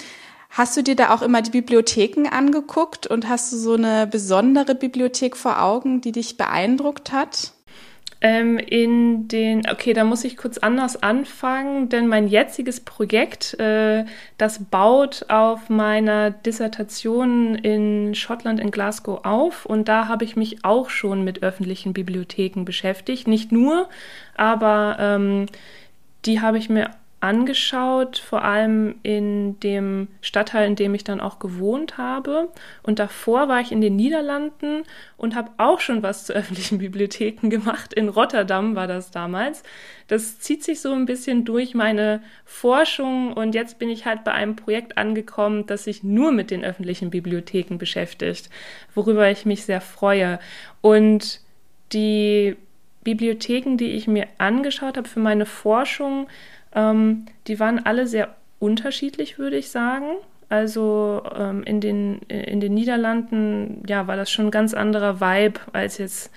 Hast 0.55 0.77
du 0.77 0.83
dir 0.83 0.95
da 0.95 1.13
auch 1.13 1.21
immer 1.21 1.41
die 1.41 1.51
Bibliotheken 1.51 2.29
angeguckt 2.31 3.07
und 3.07 3.27
hast 3.27 3.51
du 3.51 3.57
so 3.57 3.73
eine 3.73 4.07
besondere 4.07 4.73
Bibliothek 4.73 5.35
vor 5.35 5.61
Augen, 5.61 5.99
die 5.99 6.13
dich 6.13 6.37
beeindruckt 6.37 7.11
hat? 7.11 7.51
Ähm, 8.21 8.57
in 8.57 9.27
den, 9.27 9.69
okay, 9.69 9.91
da 9.91 10.05
muss 10.05 10.23
ich 10.23 10.37
kurz 10.37 10.57
anders 10.57 11.03
anfangen, 11.03 11.89
denn 11.89 12.07
mein 12.07 12.29
jetziges 12.29 12.79
Projekt, 12.79 13.59
äh, 13.59 14.05
das 14.37 14.63
baut 14.63 15.25
auf 15.27 15.69
meiner 15.69 16.31
Dissertation 16.31 17.55
in 17.55 18.15
Schottland 18.15 18.61
in 18.61 18.71
Glasgow 18.71 19.25
auf 19.25 19.65
und 19.65 19.89
da 19.89 20.07
habe 20.07 20.23
ich 20.23 20.37
mich 20.37 20.63
auch 20.63 20.89
schon 20.89 21.25
mit 21.25 21.43
öffentlichen 21.43 21.91
Bibliotheken 21.91 22.63
beschäftigt. 22.63 23.27
Nicht 23.27 23.51
nur, 23.51 23.89
aber 24.37 24.95
ähm, 25.01 25.47
die 26.23 26.39
habe 26.39 26.57
ich 26.57 26.69
mir 26.69 26.91
angeschaut, 27.21 28.17
vor 28.19 28.43
allem 28.43 28.95
in 29.01 29.59
dem 29.61 30.09
Stadtteil, 30.21 30.67
in 30.67 30.75
dem 30.75 30.93
ich 30.93 31.03
dann 31.03 31.21
auch 31.21 31.39
gewohnt 31.39 31.97
habe. 31.97 32.49
Und 32.83 32.99
davor 32.99 33.47
war 33.47 33.61
ich 33.61 33.71
in 33.71 33.81
den 33.81 33.95
Niederlanden 33.95 34.83
und 35.17 35.35
habe 35.35 35.51
auch 35.57 35.79
schon 35.79 36.03
was 36.03 36.25
zu 36.25 36.33
öffentlichen 36.35 36.77
Bibliotheken 36.77 37.49
gemacht. 37.49 37.93
In 37.93 38.09
Rotterdam 38.09 38.75
war 38.75 38.87
das 38.87 39.11
damals. 39.11 39.63
Das 40.07 40.39
zieht 40.39 40.63
sich 40.63 40.81
so 40.81 40.91
ein 40.91 41.05
bisschen 41.05 41.45
durch 41.45 41.73
meine 41.73 42.21
Forschung 42.43 43.33
und 43.33 43.55
jetzt 43.55 43.79
bin 43.79 43.89
ich 43.89 44.05
halt 44.05 44.23
bei 44.23 44.33
einem 44.33 44.55
Projekt 44.55 44.97
angekommen, 44.97 45.65
das 45.65 45.85
sich 45.85 46.03
nur 46.03 46.31
mit 46.31 46.51
den 46.51 46.63
öffentlichen 46.63 47.09
Bibliotheken 47.09 47.77
beschäftigt, 47.77 48.49
worüber 48.93 49.31
ich 49.31 49.45
mich 49.45 49.65
sehr 49.65 49.81
freue. 49.81 50.39
Und 50.81 51.41
die 51.91 52.55
Bibliotheken, 53.03 53.77
die 53.77 53.91
ich 53.91 54.07
mir 54.07 54.27
angeschaut 54.37 54.97
habe 54.97 55.07
für 55.07 55.19
meine 55.19 55.45
Forschung, 55.45 56.27
ähm, 56.75 57.25
die 57.47 57.59
waren 57.59 57.85
alle 57.85 58.05
sehr 58.05 58.35
unterschiedlich, 58.59 59.39
würde 59.39 59.57
ich 59.57 59.69
sagen. 59.69 60.17
Also 60.49 61.23
ähm, 61.35 61.63
in, 61.63 61.81
den, 61.81 62.19
in 62.23 62.59
den 62.59 62.73
Niederlanden 62.73 63.83
ja, 63.87 64.05
war 64.07 64.15
das 64.15 64.29
schon 64.29 64.47
ein 64.47 64.51
ganz 64.51 64.73
anderer 64.73 65.19
Vibe 65.19 65.59
als 65.73 65.97
jetzt 65.97 66.31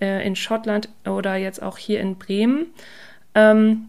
äh, 0.00 0.26
in 0.26 0.34
Schottland 0.34 0.88
oder 1.06 1.36
jetzt 1.36 1.62
auch 1.62 1.78
hier 1.78 2.00
in 2.00 2.16
Bremen. 2.16 2.66
Ähm, 3.34 3.88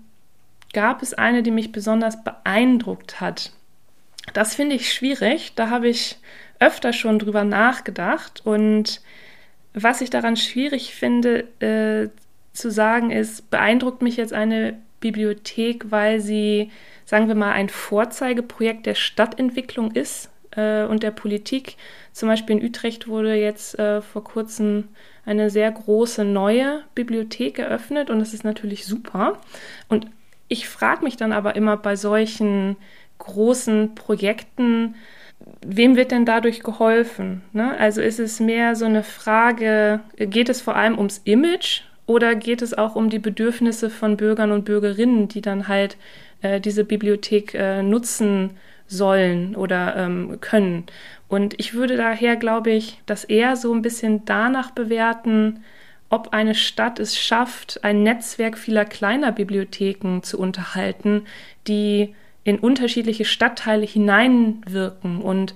gab 0.73 1.01
es 1.01 1.13
eine, 1.13 1.43
die 1.43 1.51
mich 1.51 1.71
besonders 1.71 2.23
beeindruckt 2.23 3.19
hat. 3.19 3.51
Das 4.33 4.55
finde 4.55 4.75
ich 4.75 4.93
schwierig. 4.93 5.53
Da 5.55 5.69
habe 5.69 5.87
ich 5.87 6.17
öfter 6.59 6.93
schon 6.93 7.19
drüber 7.19 7.43
nachgedacht. 7.43 8.41
Und 8.45 9.01
was 9.73 10.01
ich 10.01 10.09
daran 10.09 10.37
schwierig 10.37 10.93
finde 10.93 11.47
äh, 11.59 12.09
zu 12.53 12.71
sagen 12.71 13.11
ist, 13.11 13.49
beeindruckt 13.49 14.01
mich 14.01 14.17
jetzt 14.17 14.33
eine 14.33 14.77
Bibliothek, 15.03 15.91
weil 15.91 16.21
sie, 16.21 16.71
sagen 17.03 17.27
wir 17.27 17.35
mal, 17.35 17.51
ein 17.51 17.67
Vorzeigeprojekt 17.67 18.85
der 18.85 18.95
Stadtentwicklung 18.95 19.91
ist 19.91 20.29
äh, 20.51 20.85
und 20.85 21.03
der 21.03 21.11
Politik. 21.11 21.75
Zum 22.13 22.29
Beispiel 22.29 22.57
in 22.57 22.65
Utrecht 22.65 23.09
wurde 23.09 23.35
jetzt 23.35 23.77
äh, 23.77 24.01
vor 24.01 24.23
kurzem 24.23 24.87
eine 25.25 25.49
sehr 25.49 25.69
große 25.69 26.23
neue 26.23 26.83
Bibliothek 26.95 27.59
eröffnet 27.59 28.09
und 28.09 28.19
das 28.19 28.33
ist 28.33 28.45
natürlich 28.45 28.85
super. 28.85 29.39
Und 29.89 30.07
ich 30.47 30.69
frage 30.69 31.03
mich 31.03 31.17
dann 31.17 31.33
aber 31.33 31.57
immer 31.57 31.75
bei 31.75 31.97
solchen 31.97 32.77
großen 33.17 33.95
Projekten, 33.95 34.95
wem 35.65 35.97
wird 35.97 36.11
denn 36.11 36.25
dadurch 36.25 36.61
geholfen? 36.63 37.43
Ne? 37.51 37.77
Also 37.77 38.01
ist 38.01 38.19
es 38.19 38.39
mehr 38.39 38.75
so 38.75 38.85
eine 38.85 39.03
Frage, 39.03 39.99
geht 40.17 40.47
es 40.47 40.61
vor 40.61 40.77
allem 40.77 40.97
ums 40.97 41.19
Image 41.25 41.81
oder 42.05 42.35
geht 42.35 42.61
es 42.61 42.73
auch 42.73 42.95
um 42.95 43.09
die 43.09 43.19
Bedürfnisse 43.19 43.89
von 43.89 44.17
Bürgern 44.17 44.51
und 44.51 44.65
Bürgerinnen, 44.65 45.27
die 45.27 45.41
dann 45.41 45.67
halt 45.67 45.97
äh, 46.41 46.59
diese 46.59 46.83
Bibliothek 46.83 47.53
äh, 47.53 47.81
nutzen 47.81 48.51
sollen 48.87 49.55
oder 49.55 49.95
ähm, 49.95 50.39
können? 50.41 50.85
Und 51.27 51.59
ich 51.59 51.73
würde 51.73 51.97
daher, 51.97 52.35
glaube 52.35 52.71
ich, 52.71 53.01
das 53.05 53.23
eher 53.23 53.55
so 53.55 53.73
ein 53.73 53.81
bisschen 53.81 54.25
danach 54.25 54.71
bewerten, 54.71 55.63
ob 56.09 56.31
eine 56.31 56.53
Stadt 56.53 56.99
es 56.99 57.17
schafft, 57.17 57.83
ein 57.83 58.03
Netzwerk 58.03 58.57
vieler 58.57 58.85
kleiner 58.85 59.31
Bibliotheken 59.31 60.21
zu 60.21 60.37
unterhalten, 60.37 61.25
die 61.67 62.13
in 62.43 62.59
unterschiedliche 62.59 63.25
Stadtteile 63.25 63.85
hineinwirken 63.85 65.21
und 65.21 65.55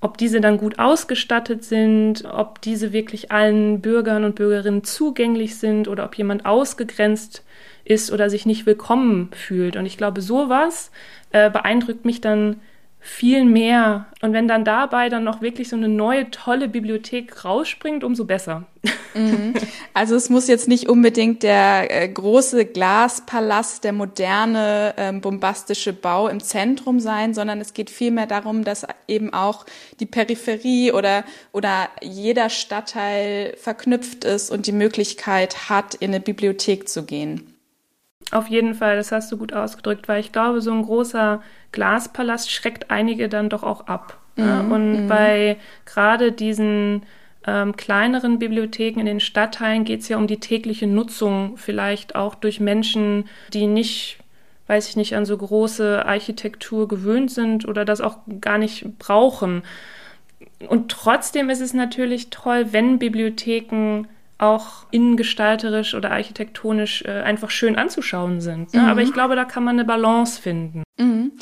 ob 0.00 0.16
diese 0.16 0.40
dann 0.40 0.58
gut 0.58 0.78
ausgestattet 0.78 1.64
sind, 1.64 2.24
ob 2.24 2.60
diese 2.60 2.92
wirklich 2.92 3.32
allen 3.32 3.80
Bürgern 3.80 4.24
und 4.24 4.36
Bürgerinnen 4.36 4.84
zugänglich 4.84 5.58
sind 5.58 5.88
oder 5.88 6.04
ob 6.04 6.14
jemand 6.14 6.46
ausgegrenzt 6.46 7.44
ist 7.84 8.12
oder 8.12 8.30
sich 8.30 8.46
nicht 8.46 8.66
willkommen 8.66 9.30
fühlt. 9.32 9.76
Und 9.76 9.86
ich 9.86 9.96
glaube, 9.96 10.20
sowas 10.20 10.92
äh, 11.30 11.50
beeindruckt 11.50 12.04
mich 12.04 12.20
dann 12.20 12.60
viel 13.00 13.44
mehr. 13.44 14.06
Und 14.20 14.32
wenn 14.32 14.48
dann 14.48 14.64
dabei 14.64 15.08
dann 15.08 15.24
noch 15.24 15.40
wirklich 15.40 15.68
so 15.68 15.76
eine 15.76 15.88
neue, 15.88 16.30
tolle 16.30 16.68
Bibliothek 16.68 17.44
rausspringt, 17.44 18.04
umso 18.04 18.24
besser. 18.24 18.66
Mhm. 19.14 19.54
Also 19.94 20.14
es 20.14 20.30
muss 20.30 20.46
jetzt 20.46 20.68
nicht 20.68 20.88
unbedingt 20.88 21.42
der 21.42 21.88
äh, 21.90 22.08
große 22.08 22.66
Glaspalast, 22.66 23.84
der 23.84 23.92
moderne, 23.92 24.94
ähm, 24.96 25.20
bombastische 25.20 25.92
Bau 25.92 26.28
im 26.28 26.40
Zentrum 26.40 27.00
sein, 27.00 27.34
sondern 27.34 27.60
es 27.60 27.74
geht 27.74 27.90
vielmehr 27.90 28.26
darum, 28.26 28.64
dass 28.64 28.86
eben 29.08 29.32
auch 29.32 29.66
die 29.98 30.06
Peripherie 30.06 30.92
oder, 30.92 31.24
oder 31.52 31.88
jeder 32.00 32.50
Stadtteil 32.50 33.54
verknüpft 33.56 34.24
ist 34.24 34.50
und 34.50 34.66
die 34.66 34.72
Möglichkeit 34.72 35.68
hat, 35.68 35.94
in 35.94 36.10
eine 36.10 36.20
Bibliothek 36.20 36.88
zu 36.88 37.04
gehen. 37.04 37.57
Auf 38.30 38.48
jeden 38.48 38.74
Fall, 38.74 38.96
das 38.96 39.10
hast 39.10 39.32
du 39.32 39.38
gut 39.38 39.52
ausgedrückt, 39.52 40.08
weil 40.08 40.20
ich 40.20 40.32
glaube, 40.32 40.60
so 40.60 40.72
ein 40.72 40.82
großer 40.82 41.42
Glaspalast 41.72 42.50
schreckt 42.50 42.90
einige 42.90 43.28
dann 43.28 43.48
doch 43.48 43.62
auch 43.62 43.86
ab. 43.86 44.18
Mhm. 44.36 44.44
Ja? 44.44 44.60
Und 44.60 45.04
mhm. 45.04 45.08
bei 45.08 45.56
gerade 45.86 46.32
diesen 46.32 47.02
ähm, 47.46 47.76
kleineren 47.76 48.38
Bibliotheken 48.38 49.00
in 49.00 49.06
den 49.06 49.20
Stadtteilen 49.20 49.84
geht 49.84 50.00
es 50.00 50.08
ja 50.08 50.18
um 50.18 50.26
die 50.26 50.40
tägliche 50.40 50.86
Nutzung, 50.86 51.56
vielleicht 51.56 52.14
auch 52.14 52.34
durch 52.34 52.60
Menschen, 52.60 53.24
die 53.54 53.66
nicht, 53.66 54.18
weiß 54.66 54.90
ich 54.90 54.96
nicht, 54.96 55.16
an 55.16 55.24
so 55.24 55.36
große 55.36 56.04
Architektur 56.04 56.86
gewöhnt 56.86 57.30
sind 57.30 57.66
oder 57.66 57.86
das 57.86 58.02
auch 58.02 58.18
gar 58.42 58.58
nicht 58.58 58.98
brauchen. 58.98 59.62
Und 60.68 60.90
trotzdem 60.90 61.48
ist 61.48 61.60
es 61.60 61.72
natürlich 61.72 62.28
toll, 62.28 62.66
wenn 62.72 62.98
Bibliotheken 62.98 64.04
auch 64.38 64.86
innengestalterisch 64.92 65.94
oder 65.94 66.12
architektonisch 66.12 67.02
äh, 67.02 67.22
einfach 67.22 67.50
schön 67.50 67.76
anzuschauen 67.76 68.40
sind. 68.40 68.72
Ne? 68.72 68.82
Mhm. 68.82 68.88
Aber 68.88 69.02
ich 69.02 69.12
glaube, 69.12 69.36
da 69.36 69.44
kann 69.44 69.64
man 69.64 69.76
eine 69.76 69.84
Balance 69.84 70.40
finden. 70.40 70.84
Mhm. 70.98 71.32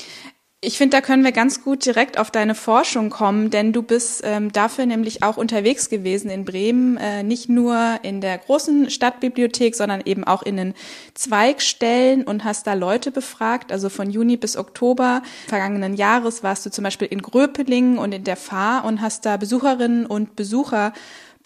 Ich 0.62 0.78
finde, 0.78 0.96
da 0.96 1.00
können 1.02 1.22
wir 1.22 1.32
ganz 1.32 1.62
gut 1.62 1.84
direkt 1.84 2.18
auf 2.18 2.30
deine 2.30 2.54
Forschung 2.54 3.10
kommen, 3.10 3.50
denn 3.50 3.74
du 3.74 3.82
bist 3.82 4.22
ähm, 4.24 4.50
dafür 4.50 4.86
nämlich 4.86 5.22
auch 5.22 5.36
unterwegs 5.36 5.90
gewesen 5.90 6.30
in 6.30 6.46
Bremen, 6.46 6.96
äh, 6.96 7.22
nicht 7.22 7.50
nur 7.50 8.00
in 8.02 8.22
der 8.22 8.38
großen 8.38 8.88
Stadtbibliothek, 8.88 9.76
sondern 9.76 10.00
eben 10.04 10.24
auch 10.24 10.42
in 10.42 10.56
den 10.56 10.74
Zweigstellen 11.12 12.24
und 12.24 12.42
hast 12.42 12.66
da 12.66 12.72
Leute 12.72 13.10
befragt. 13.10 13.70
Also 13.70 13.90
von 13.90 14.08
Juni 14.10 14.38
bis 14.38 14.56
Oktober 14.56 15.22
vergangenen 15.46 15.94
Jahres 15.94 16.42
warst 16.42 16.64
du 16.64 16.70
zum 16.70 16.84
Beispiel 16.84 17.08
in 17.08 17.20
Gröpelingen 17.20 17.98
und 17.98 18.12
in 18.12 18.24
der 18.24 18.36
Fahr 18.36 18.86
und 18.86 19.02
hast 19.02 19.26
da 19.26 19.36
Besucherinnen 19.36 20.06
und 20.06 20.36
Besucher 20.36 20.94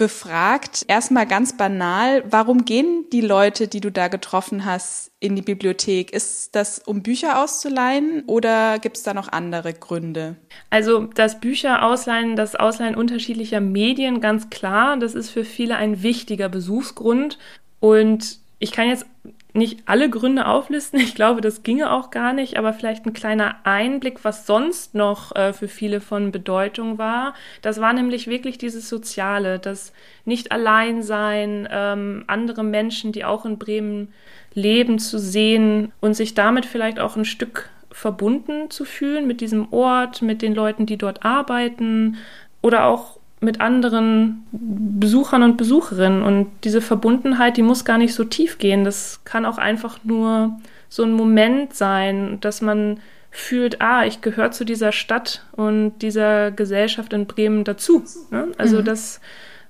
befragt. 0.01 0.87
Erstmal 0.89 1.27
ganz 1.27 1.59
banal, 1.59 2.25
warum 2.27 2.65
gehen 2.65 3.05
die 3.13 3.21
Leute, 3.21 3.69
die 3.69 3.83
du 3.83 3.93
da 3.93 4.09
getroffen 4.09 4.65
hast, 4.65 5.13
in 5.21 5.37
die 5.37 5.43
Bibliothek? 5.43 6.11
Ist 6.11 6.57
das, 6.57 6.79
um 6.79 7.03
Bücher 7.03 7.43
auszuleihen 7.43 8.25
oder 8.27 8.79
gibt 8.79 8.97
es 8.97 9.03
da 9.03 9.13
noch 9.13 9.29
andere 9.31 9.75
Gründe? 9.75 10.37
Also 10.71 11.05
das 11.05 11.39
Bücher 11.39 11.85
ausleihen, 11.85 12.35
das 12.35 12.57
Ausleihen 12.57 12.95
unterschiedlicher 12.95 13.61
Medien, 13.61 14.23
ganz 14.23 14.49
klar, 14.49 14.97
das 14.97 15.15
ist 15.15 15.29
für 15.29 15.45
viele 15.45 15.77
ein 15.77 16.03
wichtiger 16.03 16.49
Besuchsgrund. 16.49 17.39
Und 17.79 18.39
ich 18.59 18.73
kann 18.73 18.89
jetzt 18.89 19.05
nicht 19.53 19.83
alle 19.87 20.09
Gründe 20.11 20.47
auflisten. 20.47 21.01
Ich 21.01 21.15
glaube, 21.15 21.41
das 21.41 21.63
ginge 21.63 21.93
auch 21.93 22.11
gar 22.11 22.33
nicht, 22.33 22.57
aber 22.57 22.73
vielleicht 22.73 23.07
ein 23.07 23.13
kleiner 23.13 23.57
Einblick, 23.65 24.25
was 24.25 24.47
sonst 24.47 24.95
noch 24.95 25.35
äh, 25.35 25.53
für 25.53 25.69
viele 25.69 26.01
von 26.01 26.33
Bedeutung 26.33 26.99
war. 26.99 27.35
Das 27.63 27.81
war 27.81 27.93
nämlich 27.93 28.27
wirklich 28.27 28.59
dieses 28.59 28.89
Soziale, 28.89 29.59
das 29.59 29.93
nicht 30.25 30.53
allein 30.53 31.03
sein, 31.03 31.69
ähm, 31.71 32.25
andere 32.27 32.63
Menschen, 32.63 33.13
die 33.13 33.25
auch 33.25 33.45
in 33.45 33.59
Bremen 33.59 34.13
leben, 34.55 34.99
zu 34.99 35.19
sehen 35.19 35.93
und 36.01 36.15
sich 36.15 36.35
damit 36.35 36.67
vielleicht 36.67 36.99
auch 36.99 37.17
ein 37.17 37.25
Stück 37.25 37.71
verbunden 37.93 38.71
zu 38.71 38.85
fühlen 38.85 39.27
mit 39.27 39.41
diesem 39.41 39.73
Ort, 39.73 40.23
mit 40.23 40.43
den 40.43 40.55
Leuten, 40.55 40.87
die 40.87 40.97
dort 40.97 41.25
arbeiten 41.25 42.17
oder 42.63 42.85
auch 42.85 43.20
mit 43.41 43.61
anderen 43.61 44.47
Besuchern 44.53 45.43
und 45.43 45.57
Besucherinnen. 45.57 46.23
Und 46.23 46.49
diese 46.65 46.81
Verbundenheit, 46.81 47.57
die 47.57 47.63
muss 47.63 47.85
gar 47.85 47.99
nicht 47.99 48.15
so 48.15 48.25
tief 48.25 48.59
gehen. 48.59 48.85
Das 48.85 49.21
kann 49.25 49.47
auch 49.47 49.59
einfach 49.59 49.99
nur 50.05 50.59
so 50.89 51.03
ein 51.03 51.13
Moment 51.13 51.75
sein, 51.75 52.39
dass 52.41 52.61
man 52.61 53.01
fühlt, 53.31 53.81
ah, 53.81 54.05
ich 54.05 54.21
gehöre 54.21 54.51
zu 54.51 54.65
dieser 54.65 54.93
Stadt 54.93 55.45
und 55.53 55.99
dieser 56.01 56.51
Gesellschaft 56.51 57.13
in 57.13 57.27
Bremen 57.27 57.65
dazu. 57.65 58.05
Ne? 58.31 58.49
Also 58.59 58.81
mhm. 58.81 58.85
das 58.85 59.21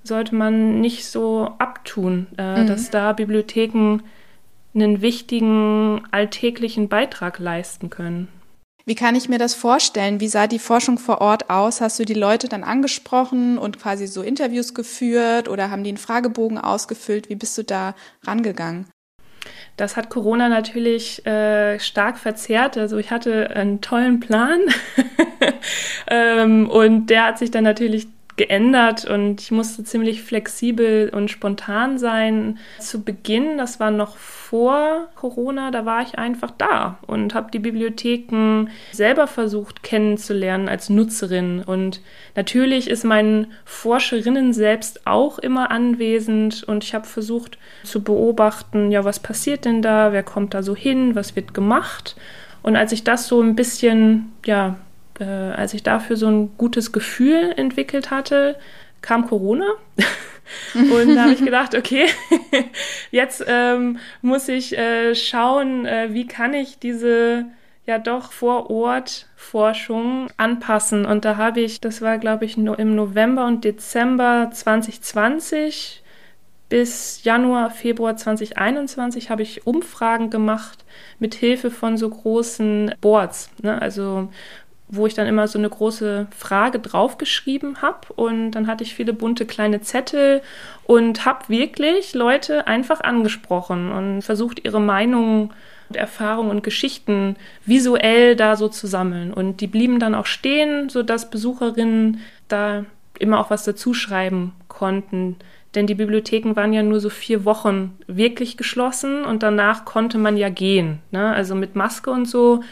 sollte 0.03 0.35
man 0.35 0.81
nicht 0.81 1.07
so 1.07 1.53
abtun, 1.59 2.27
äh, 2.39 2.63
mhm. 2.63 2.67
dass 2.67 2.91
da 2.91 3.13
Bibliotheken 3.13 3.99
einen 4.75 5.03
wichtigen 5.03 6.03
alltäglichen 6.11 6.89
Beitrag 6.89 7.39
leisten 7.39 7.91
können. 7.91 8.29
Wie 8.85 8.95
kann 8.95 9.15
ich 9.15 9.29
mir 9.29 9.39
das 9.39 9.55
vorstellen? 9.55 10.21
Wie 10.21 10.29
sah 10.29 10.47
die 10.47 10.59
Forschung 10.59 10.99
vor 10.99 11.21
Ort 11.21 11.51
aus? 11.51 11.81
Hast 11.81 11.99
du 11.99 12.05
die 12.05 12.15
Leute 12.15 12.49
dann 12.49 12.65
angesprochen 12.65 13.59
und 13.59 13.79
quasi 13.79 14.07
so 14.07 14.23
Interviews 14.23 14.75
geführt 14.75 15.49
oder 15.49 15.71
haben 15.71 15.85
die 15.85 15.91
einen 15.91 15.99
Fragebogen 15.99 16.59
ausgefüllt? 16.59 17.29
Wie 17.29 17.37
bist 17.37 17.57
du 17.59 17.65
da 17.65 17.95
rangegangen? 18.25 18.87
Das 19.77 19.97
hat 19.97 20.11
Corona 20.11 20.49
natürlich 20.49 21.25
äh, 21.27 21.79
stark 21.79 22.19
verzerrt. 22.19 22.77
Also 22.77 22.99
ich 22.99 23.11
hatte 23.11 23.51
einen 23.51 23.81
tollen 23.81 24.21
Plan 24.21 24.61
ähm, 26.09 26.69
und 26.69 27.07
der 27.07 27.27
hat 27.27 27.39
sich 27.39 27.51
dann 27.51 27.65
natürlich 27.65 28.09
geändert 28.41 29.05
und 29.05 29.43
ich 29.43 29.51
musste 29.51 29.85
ziemlich 29.85 30.23
flexibel 30.23 31.11
und 31.11 31.31
spontan 31.31 31.99
sein. 31.99 32.59
Zu 32.79 33.03
Beginn, 33.03 33.59
das 33.59 33.81
war 33.81 33.91
noch 33.91 34.17
vor 34.17 35.09
Corona, 35.15 35.71
da 35.71 35.85
war 35.85 36.01
ich 36.01 36.19
einfach 36.19 36.51
da 36.51 36.99
und 37.07 37.35
habe 37.35 37.51
die 37.51 37.59
Bibliotheken 37.59 38.69
selber 38.93 39.27
versucht 39.27 39.83
kennenzulernen 39.83 40.71
als 40.71 40.89
Nutzerin. 40.89 41.63
Und 41.63 42.01
natürlich 42.35 42.89
ist 42.89 43.05
mein 43.05 43.49
Forscherinnen 43.67 44.55
selbst 44.55 45.07
auch 45.07 45.39
immer 45.39 45.71
anwesend 45.71 46.65
und 46.65 46.83
ich 46.83 46.95
habe 46.95 47.07
versucht 47.07 47.59
zu 47.85 48.03
beobachten, 48.03 48.91
ja, 48.91 49.05
was 49.05 49.21
passiert 49.21 49.67
denn 49.67 49.83
da, 49.83 50.15
wer 50.15 50.23
kommt 50.23 50.55
da 50.55 50.63
so 50.63 50.75
hin, 50.75 51.15
was 51.15 51.37
wird 51.37 51.53
gemacht. 51.53 52.17
Und 52.63 52.75
als 52.77 52.93
ich 52.93 53.05
das 53.05 53.29
so 53.29 53.43
ein 53.43 53.55
bisschen, 53.55 54.33
ja, 54.47 54.77
äh, 55.21 55.25
als 55.25 55.75
ich 55.75 55.83
dafür 55.83 56.17
so 56.17 56.27
ein 56.29 56.57
gutes 56.57 56.93
Gefühl 56.93 57.53
entwickelt 57.57 58.11
hatte, 58.11 58.57
kam 59.03 59.27
Corona. 59.27 59.67
und 60.75 61.15
da 61.15 61.23
habe 61.23 61.33
ich 61.33 61.45
gedacht, 61.45 61.75
okay, 61.75 62.07
jetzt 63.11 63.45
ähm, 63.47 63.99
muss 64.23 64.49
ich 64.49 64.77
äh, 64.77 65.15
schauen, 65.15 65.87
äh, 65.87 66.09
wie 66.13 66.27
kann 66.27 66.55
ich 66.55 66.79
diese 66.79 67.47
ja 67.87 67.99
doch 67.99 68.33
vor 68.33 68.71
Ort 68.71 69.27
Forschung 69.37 70.29
anpassen. 70.37 71.07
Und 71.07 71.25
da 71.25 71.37
habe 71.37 71.61
ich, 71.61 71.81
das 71.81 72.03
war 72.03 72.19
glaube 72.19 72.45
ich 72.45 72.57
no 72.57 72.75
im 72.75 72.95
November 72.95 73.47
und 73.47 73.65
Dezember 73.65 74.51
2020 74.53 76.03
bis 76.69 77.25
Januar, 77.25 77.71
Februar 77.71 78.17
2021 78.17 79.29
habe 79.29 79.43
ich 79.43 79.67
Umfragen 79.67 80.31
gemacht 80.31 80.85
mit 81.19 81.35
Hilfe 81.35 81.71
von 81.71 81.97
so 81.97 82.09
großen 82.09 82.95
Boards. 83.01 83.51
Ne? 83.61 83.83
Also 83.83 84.29
wo 84.91 85.07
ich 85.07 85.15
dann 85.15 85.27
immer 85.27 85.47
so 85.47 85.59
eine 85.59 85.69
große 85.69 86.27
Frage 86.37 86.81
draufgeschrieben 86.81 87.81
habe 87.81 88.13
und 88.17 88.51
dann 88.51 88.67
hatte 88.67 88.83
ich 88.83 88.95
viele 88.95 89.13
bunte 89.13 89.47
kleine 89.47 89.81
Zettel 89.81 90.43
und 90.85 91.25
habe 91.25 91.49
wirklich 91.49 92.13
Leute 92.15 92.67
einfach 92.67 93.01
angesprochen 93.01 93.93
und 93.93 94.23
versucht 94.23 94.65
ihre 94.65 94.81
Meinungen 94.81 95.53
und 95.89 95.97
Erfahrungen 95.97 96.51
und 96.51 96.65
Geschichten 96.65 97.37
visuell 97.65 98.35
da 98.35 98.57
so 98.57 98.69
zu 98.69 98.89
sammeln 98.89 99.33
und 99.33 99.61
die 99.61 99.69
blieben 99.69 100.01
dann 100.01 100.17
auch 100.17 100.27
stehen, 100.27 100.89
sodass 100.89 101.31
Besucherinnen 101.31 102.21
da 102.49 102.85
immer 103.19 103.39
auch 103.39 103.51
was 103.51 103.65
dazuschreiben 103.65 104.53
konnten. 104.67 105.37
Denn 105.77 105.87
die 105.87 105.95
Bibliotheken 105.95 106.57
waren 106.57 106.73
ja 106.73 106.83
nur 106.83 106.99
so 106.99 107.11
vier 107.11 107.45
Wochen 107.45 107.97
wirklich 108.09 108.57
geschlossen 108.57 109.25
und 109.25 109.45
danach 109.45 109.85
konnte 109.85 110.19
man 110.19 110.37
ja 110.37 110.49
gehen. 110.49 110.99
Ne? 111.13 111.33
Also 111.33 111.55
mit 111.55 111.77
Maske 111.77 112.11
und 112.11 112.27
so 112.27 112.65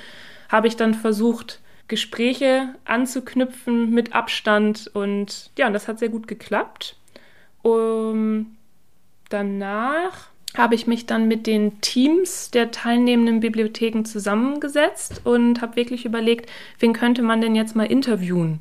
habe 0.49 0.67
ich 0.67 0.75
dann 0.75 0.95
versucht, 0.95 1.61
Gespräche 1.89 2.75
anzuknüpfen 2.85 3.91
mit 3.91 4.15
Abstand. 4.15 4.91
Und 4.95 5.51
ja, 5.59 5.71
das 5.71 5.89
hat 5.89 5.99
sehr 5.99 6.11
gut 6.11 6.29
geklappt. 6.29 6.97
Um, 7.63 8.57
danach 9.31 10.29
habe 10.57 10.75
ich 10.75 10.87
mich 10.87 11.07
dann 11.07 11.29
mit 11.29 11.47
den 11.47 11.81
Teams 11.81 12.51
der 12.51 12.71
teilnehmenden 12.71 13.41
Bibliotheken 13.41 14.05
zusammengesetzt 14.05 15.23
und 15.25 15.61
habe 15.61 15.77
wirklich 15.77 16.05
überlegt, 16.05 16.51
wen 16.79 16.93
könnte 16.93 17.23
man 17.23 17.41
denn 17.41 17.55
jetzt 17.55 17.77
mal 17.77 17.85
interviewen. 17.85 18.61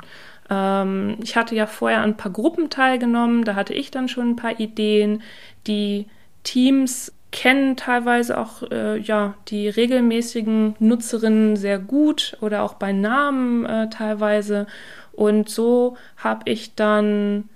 Ähm, 0.50 1.18
ich 1.24 1.36
hatte 1.36 1.56
ja 1.56 1.66
vorher 1.66 2.00
an 2.00 2.12
ein 2.12 2.18
paar 2.18 2.32
Gruppen 2.32 2.70
teilgenommen, 2.70 3.46
da 3.46 3.56
hatte 3.56 3.74
ich 3.74 3.92
dann 3.92 4.10
schon 4.10 4.32
ein 4.32 4.36
paar 4.36 4.60
Ideen. 4.60 5.22
Die 5.66 6.08
Teams 6.44 7.14
kennen 7.32 7.76
teilweise 7.76 8.38
auch 8.38 8.64
äh, 8.72 8.98
ja, 9.00 9.36
die 9.48 9.70
regelmäßigen 9.70 10.76
Nutzerinnen 10.80 11.56
sehr 11.56 11.80
gut 11.80 12.38
oder 12.42 12.64
auch 12.64 12.76
bei 12.76 12.94
Namen 12.94 13.66
äh, 13.66 13.90
teilweise. 13.90 14.68
Und 15.12 15.50
so 15.50 15.98
habe 16.18 16.50
ich 16.50 16.76
dann 16.76 17.50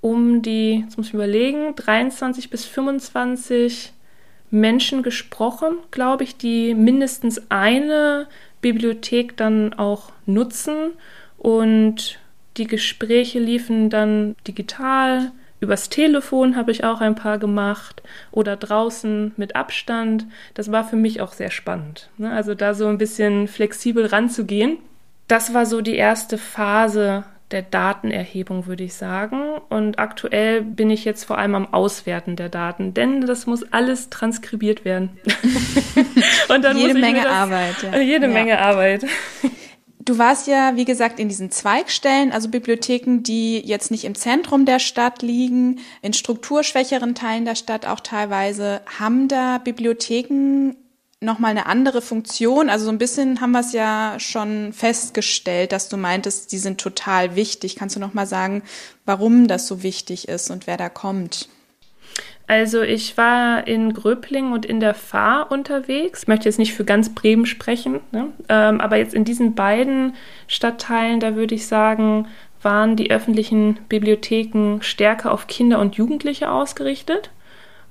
um 0.00 0.42
die, 0.42 0.80
jetzt 0.84 0.96
muss 0.96 1.08
ich 1.08 1.14
überlegen, 1.14 1.74
23 1.74 2.50
bis 2.50 2.64
25 2.64 3.92
Menschen 4.50 5.02
gesprochen, 5.02 5.78
glaube 5.90 6.24
ich, 6.24 6.36
die 6.36 6.74
mindestens 6.74 7.50
eine 7.50 8.26
Bibliothek 8.60 9.36
dann 9.36 9.74
auch 9.74 10.12
nutzen. 10.26 10.92
Und 11.36 12.18
die 12.56 12.66
Gespräche 12.66 13.38
liefen 13.38 13.90
dann 13.90 14.36
digital 14.46 15.32
Übers 15.60 15.88
Telefon 15.88 16.56
habe 16.56 16.70
ich 16.70 16.84
auch 16.84 17.00
ein 17.00 17.14
paar 17.14 17.38
gemacht 17.38 18.02
oder 18.30 18.56
draußen 18.56 19.32
mit 19.36 19.56
Abstand. 19.56 20.26
Das 20.54 20.70
war 20.70 20.84
für 20.84 20.96
mich 20.96 21.20
auch 21.20 21.32
sehr 21.32 21.50
spannend. 21.50 22.10
Ne? 22.16 22.30
Also 22.30 22.54
da 22.54 22.74
so 22.74 22.86
ein 22.86 22.98
bisschen 22.98 23.48
flexibel 23.48 24.06
ranzugehen. 24.06 24.78
Das 25.26 25.54
war 25.54 25.66
so 25.66 25.80
die 25.80 25.96
erste 25.96 26.38
Phase 26.38 27.24
der 27.50 27.62
Datenerhebung, 27.62 28.66
würde 28.66 28.84
ich 28.84 28.94
sagen. 28.94 29.58
Und 29.68 29.98
aktuell 29.98 30.62
bin 30.62 30.90
ich 30.90 31.04
jetzt 31.04 31.24
vor 31.24 31.38
allem 31.38 31.54
am 31.54 31.72
Auswerten 31.72 32.36
der 32.36 32.48
Daten, 32.48 32.94
denn 32.94 33.26
das 33.26 33.46
muss 33.46 33.72
alles 33.72 34.10
transkribiert 34.10 34.84
werden. 34.84 35.18
Und 36.48 36.62
dann 36.62 36.76
jede 36.76 36.98
Menge 36.98 37.22
das, 37.22 37.32
Arbeit. 37.32 37.76
Ja. 37.82 37.98
Jede 37.98 38.26
ja. 38.26 38.32
Menge 38.32 38.58
Arbeit. 38.60 39.06
Du 40.08 40.16
warst 40.16 40.46
ja, 40.46 40.74
wie 40.74 40.86
gesagt, 40.86 41.20
in 41.20 41.28
diesen 41.28 41.50
Zweigstellen, 41.50 42.32
also 42.32 42.48
Bibliotheken, 42.48 43.18
die 43.18 43.58
jetzt 43.58 43.90
nicht 43.90 44.04
im 44.04 44.14
Zentrum 44.14 44.64
der 44.64 44.78
Stadt 44.78 45.20
liegen, 45.20 45.80
in 46.00 46.14
strukturschwächeren 46.14 47.14
Teilen 47.14 47.44
der 47.44 47.56
Stadt 47.56 47.84
auch 47.84 48.00
teilweise. 48.00 48.80
Haben 48.98 49.28
da 49.28 49.58
Bibliotheken 49.58 50.76
nochmal 51.20 51.50
eine 51.50 51.66
andere 51.66 52.00
Funktion? 52.00 52.70
Also 52.70 52.86
so 52.86 52.90
ein 52.90 52.96
bisschen 52.96 53.42
haben 53.42 53.50
wir 53.50 53.60
es 53.60 53.74
ja 53.74 54.14
schon 54.18 54.72
festgestellt, 54.72 55.72
dass 55.72 55.90
du 55.90 55.98
meintest, 55.98 56.52
die 56.52 56.58
sind 56.58 56.80
total 56.80 57.36
wichtig. 57.36 57.76
Kannst 57.76 57.96
du 57.96 58.00
nochmal 58.00 58.26
sagen, 58.26 58.62
warum 59.04 59.46
das 59.46 59.66
so 59.66 59.82
wichtig 59.82 60.26
ist 60.26 60.50
und 60.50 60.66
wer 60.66 60.78
da 60.78 60.88
kommt? 60.88 61.50
Also 62.48 62.80
ich 62.80 63.18
war 63.18 63.66
in 63.66 63.92
Gröbling 63.92 64.52
und 64.52 64.64
in 64.64 64.80
der 64.80 64.94
Fahr 64.94 65.52
unterwegs. 65.52 66.22
Ich 66.22 66.28
möchte 66.28 66.48
jetzt 66.48 66.58
nicht 66.58 66.72
für 66.72 66.86
ganz 66.86 67.14
Bremen 67.14 67.44
sprechen, 67.44 68.00
ne? 68.10 68.28
ähm, 68.48 68.80
aber 68.80 68.96
jetzt 68.96 69.12
in 69.12 69.24
diesen 69.24 69.54
beiden 69.54 70.14
Stadtteilen, 70.46 71.20
da 71.20 71.36
würde 71.36 71.54
ich 71.54 71.66
sagen, 71.66 72.26
waren 72.62 72.96
die 72.96 73.10
öffentlichen 73.10 73.78
Bibliotheken 73.90 74.78
stärker 74.80 75.30
auf 75.30 75.46
Kinder 75.46 75.78
und 75.78 75.96
Jugendliche 75.96 76.50
ausgerichtet. 76.50 77.30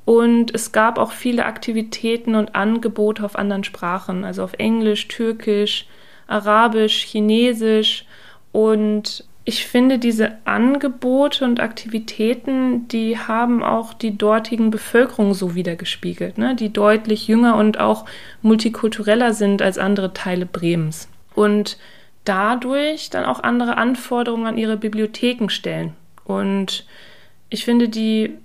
Und 0.06 0.56
es 0.56 0.72
gab 0.72 0.98
auch 0.98 1.12
viele 1.12 1.46
Aktivitäten 1.46 2.34
und 2.34 2.56
Angebote 2.56 3.24
auf 3.24 3.36
anderen 3.36 3.64
Sprachen, 3.64 4.26
also 4.26 4.44
auf 4.44 4.54
Englisch, 4.54 5.08
Türkisch, 5.08 5.86
Arabisch, 6.26 7.04
Chinesisch. 7.04 8.06
Und 8.54 9.27
ich 9.50 9.66
finde, 9.66 9.98
diese 9.98 10.34
Angebote 10.44 11.46
und 11.46 11.62
Aktivitäten, 11.62 12.90
die 12.90 13.18
haben 13.18 13.64
auch 13.64 13.94
die 13.94 14.18
dortigen 14.18 14.72
Bevölkerung 14.72 15.34
so 15.34 15.56
wiedergespiegelt, 15.56 16.38
ne? 16.38 16.54
die 16.54 16.74
deutlich 16.74 17.30
jünger 17.30 17.56
und 17.56 17.80
auch 17.80 18.04
multikultureller 18.42 19.34
sind 19.34 19.62
als 19.62 19.78
andere 19.78 20.12
Teile 20.12 20.46
Bremens. 20.46 21.08
Und 21.34 21.78
dadurch 22.26 23.10
dann 23.10 23.24
auch 23.24 23.42
andere 23.42 23.78
Anforderungen 23.78 24.48
an 24.48 24.58
ihre 24.58 24.76
Bibliotheken 24.76 25.48
stellen. 25.48 25.94
Und 26.26 26.86
ich 27.48 27.64
finde, 27.64 27.88
die 27.88 28.36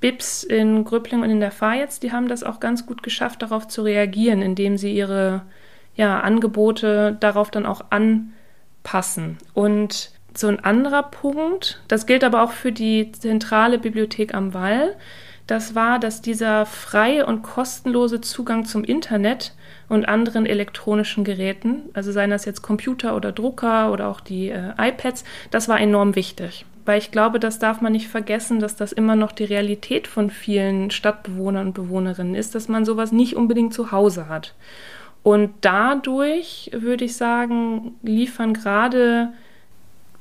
BIPs 0.00 0.42
in 0.42 0.86
Gröbling 0.86 1.20
und 1.20 1.28
in 1.28 1.40
der 1.40 1.52
Fahr 1.52 1.74
jetzt, 1.74 2.02
die 2.02 2.12
haben 2.12 2.28
das 2.28 2.44
auch 2.44 2.60
ganz 2.60 2.86
gut 2.86 3.02
geschafft, 3.02 3.42
darauf 3.42 3.68
zu 3.68 3.82
reagieren, 3.82 4.40
indem 4.40 4.78
sie 4.78 4.96
ihre 4.96 5.42
ja, 5.96 6.18
Angebote 6.20 7.14
darauf 7.20 7.50
dann 7.50 7.66
auch 7.66 7.82
anpassen. 7.90 9.36
Und 9.52 10.12
so 10.34 10.48
ein 10.48 10.60
anderer 10.60 11.02
Punkt, 11.04 11.80
das 11.88 12.06
gilt 12.06 12.24
aber 12.24 12.42
auch 12.42 12.52
für 12.52 12.72
die 12.72 13.12
zentrale 13.12 13.78
Bibliothek 13.78 14.34
am 14.34 14.54
Wall, 14.54 14.96
das 15.50 15.74
war, 15.74 15.98
dass 15.98 16.22
dieser 16.22 16.64
freie 16.64 17.26
und 17.26 17.42
kostenlose 17.42 18.20
Zugang 18.20 18.64
zum 18.64 18.84
Internet 18.84 19.52
und 19.88 20.04
anderen 20.04 20.46
elektronischen 20.46 21.24
Geräten, 21.24 21.88
also 21.92 22.12
seien 22.12 22.30
das 22.30 22.44
jetzt 22.44 22.62
Computer 22.62 23.16
oder 23.16 23.32
Drucker 23.32 23.90
oder 23.90 24.06
auch 24.06 24.20
die 24.20 24.50
äh, 24.50 24.72
iPads, 24.78 25.24
das 25.50 25.68
war 25.68 25.80
enorm 25.80 26.14
wichtig. 26.14 26.66
Weil 26.84 26.98
ich 26.98 27.10
glaube, 27.10 27.40
das 27.40 27.58
darf 27.58 27.80
man 27.80 27.92
nicht 27.92 28.06
vergessen, 28.06 28.60
dass 28.60 28.76
das 28.76 28.92
immer 28.92 29.16
noch 29.16 29.32
die 29.32 29.44
Realität 29.44 30.06
von 30.06 30.30
vielen 30.30 30.92
Stadtbewohnern 30.92 31.68
und 31.68 31.74
Bewohnerinnen 31.74 32.36
ist, 32.36 32.54
dass 32.54 32.68
man 32.68 32.84
sowas 32.84 33.10
nicht 33.10 33.34
unbedingt 33.34 33.74
zu 33.74 33.90
Hause 33.90 34.28
hat. 34.28 34.54
Und 35.24 35.50
dadurch, 35.60 36.70
würde 36.72 37.04
ich 37.04 37.16
sagen, 37.16 37.96
liefern 38.02 38.54
gerade 38.54 39.32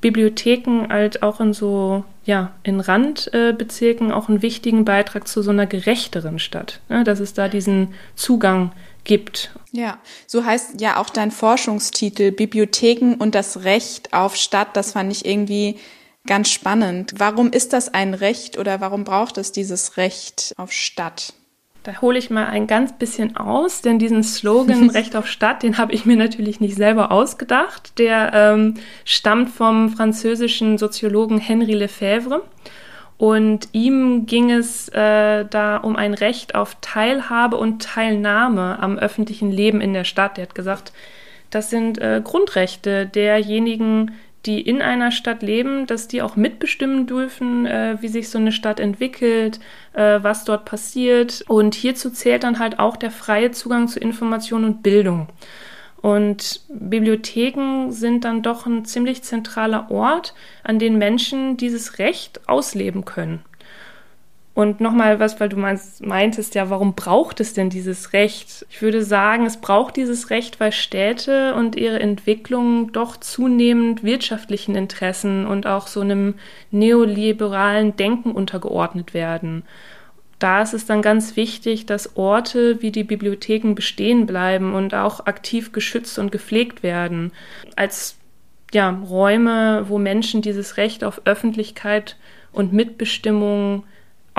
Bibliotheken 0.01 0.88
halt 0.89 1.23
auch 1.23 1.39
in 1.39 1.53
so, 1.53 2.03
ja, 2.23 2.53
in 2.63 2.79
Randbezirken 2.79 4.12
auch 4.12 4.29
einen 4.29 4.41
wichtigen 4.41 4.85
Beitrag 4.85 5.27
zu 5.27 5.41
so 5.41 5.51
einer 5.51 5.65
gerechteren 5.65 6.39
Stadt. 6.39 6.79
Ne? 6.89 7.03
Dass 7.03 7.19
es 7.19 7.33
da 7.33 7.47
diesen 7.47 7.93
Zugang 8.15 8.71
gibt. 9.03 9.51
Ja, 9.71 9.97
so 10.27 10.45
heißt 10.45 10.79
ja 10.81 10.97
auch 10.97 11.09
dein 11.09 11.31
Forschungstitel 11.31 12.31
Bibliotheken 12.31 13.15
und 13.17 13.35
das 13.35 13.63
Recht 13.63 14.13
auf 14.13 14.35
Stadt. 14.35 14.75
Das 14.75 14.93
fand 14.93 15.12
ich 15.12 15.25
irgendwie 15.25 15.77
ganz 16.25 16.49
spannend. 16.49 17.13
Warum 17.17 17.51
ist 17.51 17.73
das 17.73 17.93
ein 17.93 18.13
Recht 18.13 18.57
oder 18.57 18.81
warum 18.81 19.03
braucht 19.03 19.38
es 19.38 19.51
dieses 19.51 19.97
Recht 19.97 20.53
auf 20.57 20.71
Stadt? 20.71 21.33
Da 21.83 22.01
hole 22.01 22.19
ich 22.19 22.29
mal 22.29 22.47
ein 22.47 22.67
ganz 22.67 22.97
bisschen 22.97 23.37
aus, 23.37 23.81
denn 23.81 23.99
diesen 23.99 24.23
Slogan 24.23 24.89
Recht 24.91 25.15
auf 25.15 25.27
Stadt, 25.27 25.63
den 25.63 25.77
habe 25.77 25.93
ich 25.93 26.05
mir 26.05 26.17
natürlich 26.17 26.59
nicht 26.59 26.75
selber 26.75 27.11
ausgedacht. 27.11 27.97
Der 27.97 28.31
ähm, 28.33 28.75
stammt 29.05 29.49
vom 29.49 29.89
französischen 29.89 30.77
Soziologen 30.77 31.37
Henri 31.37 31.73
Lefebvre. 31.73 32.43
Und 33.17 33.67
ihm 33.73 34.25
ging 34.27 34.49
es 34.49 34.87
äh, 34.89 35.43
da 35.43 35.77
um 35.77 35.97
ein 35.97 36.13
Recht 36.13 36.55
auf 36.55 36.77
Teilhabe 36.79 37.57
und 37.57 37.81
Teilnahme 37.81 38.79
am 38.79 38.97
öffentlichen 38.97 39.51
Leben 39.51 39.81
in 39.81 39.93
der 39.93 40.05
Stadt. 40.05 40.37
Er 40.37 40.43
hat 40.43 40.55
gesagt, 40.55 40.93
das 41.49 41.69
sind 41.69 41.97
äh, 41.97 42.21
Grundrechte 42.23 43.07
derjenigen, 43.07 44.11
die 44.45 44.62
in 44.62 44.82
einer 44.82 45.12
Stadt 45.12 45.41
leben, 45.41 45.86
dass 45.86 46.08
die 46.08 46.21
auch 46.21 46.36
mitbestimmen 46.36 47.08
dürfen, 47.08 47.65
äh, 47.65 47.97
wie 47.99 48.08
sich 48.08 48.30
so 48.30 48.38
eine 48.38 48.52
Stadt 48.52 48.80
entwickelt, 48.80 49.60
äh, 49.93 50.19
was 50.21 50.45
dort 50.45 50.65
passiert. 50.65 51.43
Und 51.47 51.75
hierzu 51.75 52.10
zählt 52.10 52.43
dann 52.43 52.60
halt 52.60 52.80
auch 52.80 52.95
der 52.95 53.12
freie 53.12 53.52
Zugang 53.52 53.88
zu 53.88 53.99
Information 53.99 54.63
und 54.63 54.82
Bildung. 54.82 55.28
Und 56.02 56.62
Bibliotheken 56.69 57.91
sind 57.91 58.23
dann 58.23 58.41
doch 58.41 58.65
ein 58.65 58.86
ziemlich 58.86 59.23
zentraler 59.23 59.91
Ort, 59.91 60.34
an 60.63 60.80
dem 60.80 60.97
Menschen 60.97 61.58
dieses 61.58 61.99
Recht 61.99 62.47
ausleben 62.47 63.04
können. 63.04 63.43
Und 64.60 64.82
nochmal 64.82 65.22
was, 65.22 65.39
weil 65.39 65.48
du 65.48 65.56
meintest, 65.56 66.54
ja, 66.54 66.69
warum 66.69 66.93
braucht 66.93 67.39
es 67.39 67.54
denn 67.54 67.69
dieses 67.69 68.12
Recht? 68.12 68.65
Ich 68.69 68.82
würde 68.82 69.06
sagen, 69.06 69.45
es 69.45 69.56
braucht 69.56 69.95
dieses 69.95 70.32
Recht, 70.32 70.60
weil 70.60 70.74
Städte 70.74 71.56
und 71.56 71.78
ihre 71.78 72.02
Entwicklung 72.02 72.91
doch 72.91 73.15
zunehmend 73.15 74.04
wirtschaftlichen 74.04 74.76
Interessen 74.76 75.45
und 75.45 75.65
auch 75.65 75.88
so 75.88 76.02
einem 76.02 76.36
neoliberalen 76.72 77.95
Denken 77.95 78.34
untergeordnet 78.34 79.13
werden. 79.13 79.63
Da 80.39 80.62
ist 80.62 80.74
es 80.74 80.86
dann 80.86 81.02
ganz 81.02 81.38
wichtig, 81.38 81.86
dass 81.86 82.17
Orte 82.17 82.82
wie 82.82 82.91
die 82.91 83.06
Bibliotheken 83.06 83.76
bestehen 83.76 84.26
bleiben 84.26 84.76
und 84.76 84.93
auch 84.93 85.26
aktiv 85.26 85.72
geschützt 85.72 86.19
und 86.19 86.34
gepflegt 86.34 86.84
werden. 86.84 87.32
Als 87.78 88.17
ja, 88.74 88.89
Räume, 88.89 89.86
wo 89.88 90.00
Menschen 90.00 90.41
dieses 90.41 90.76
Recht 90.76 91.06
auf 91.06 91.22
Öffentlichkeit 91.24 92.17
und 92.52 92.74
Mitbestimmung 92.74 93.86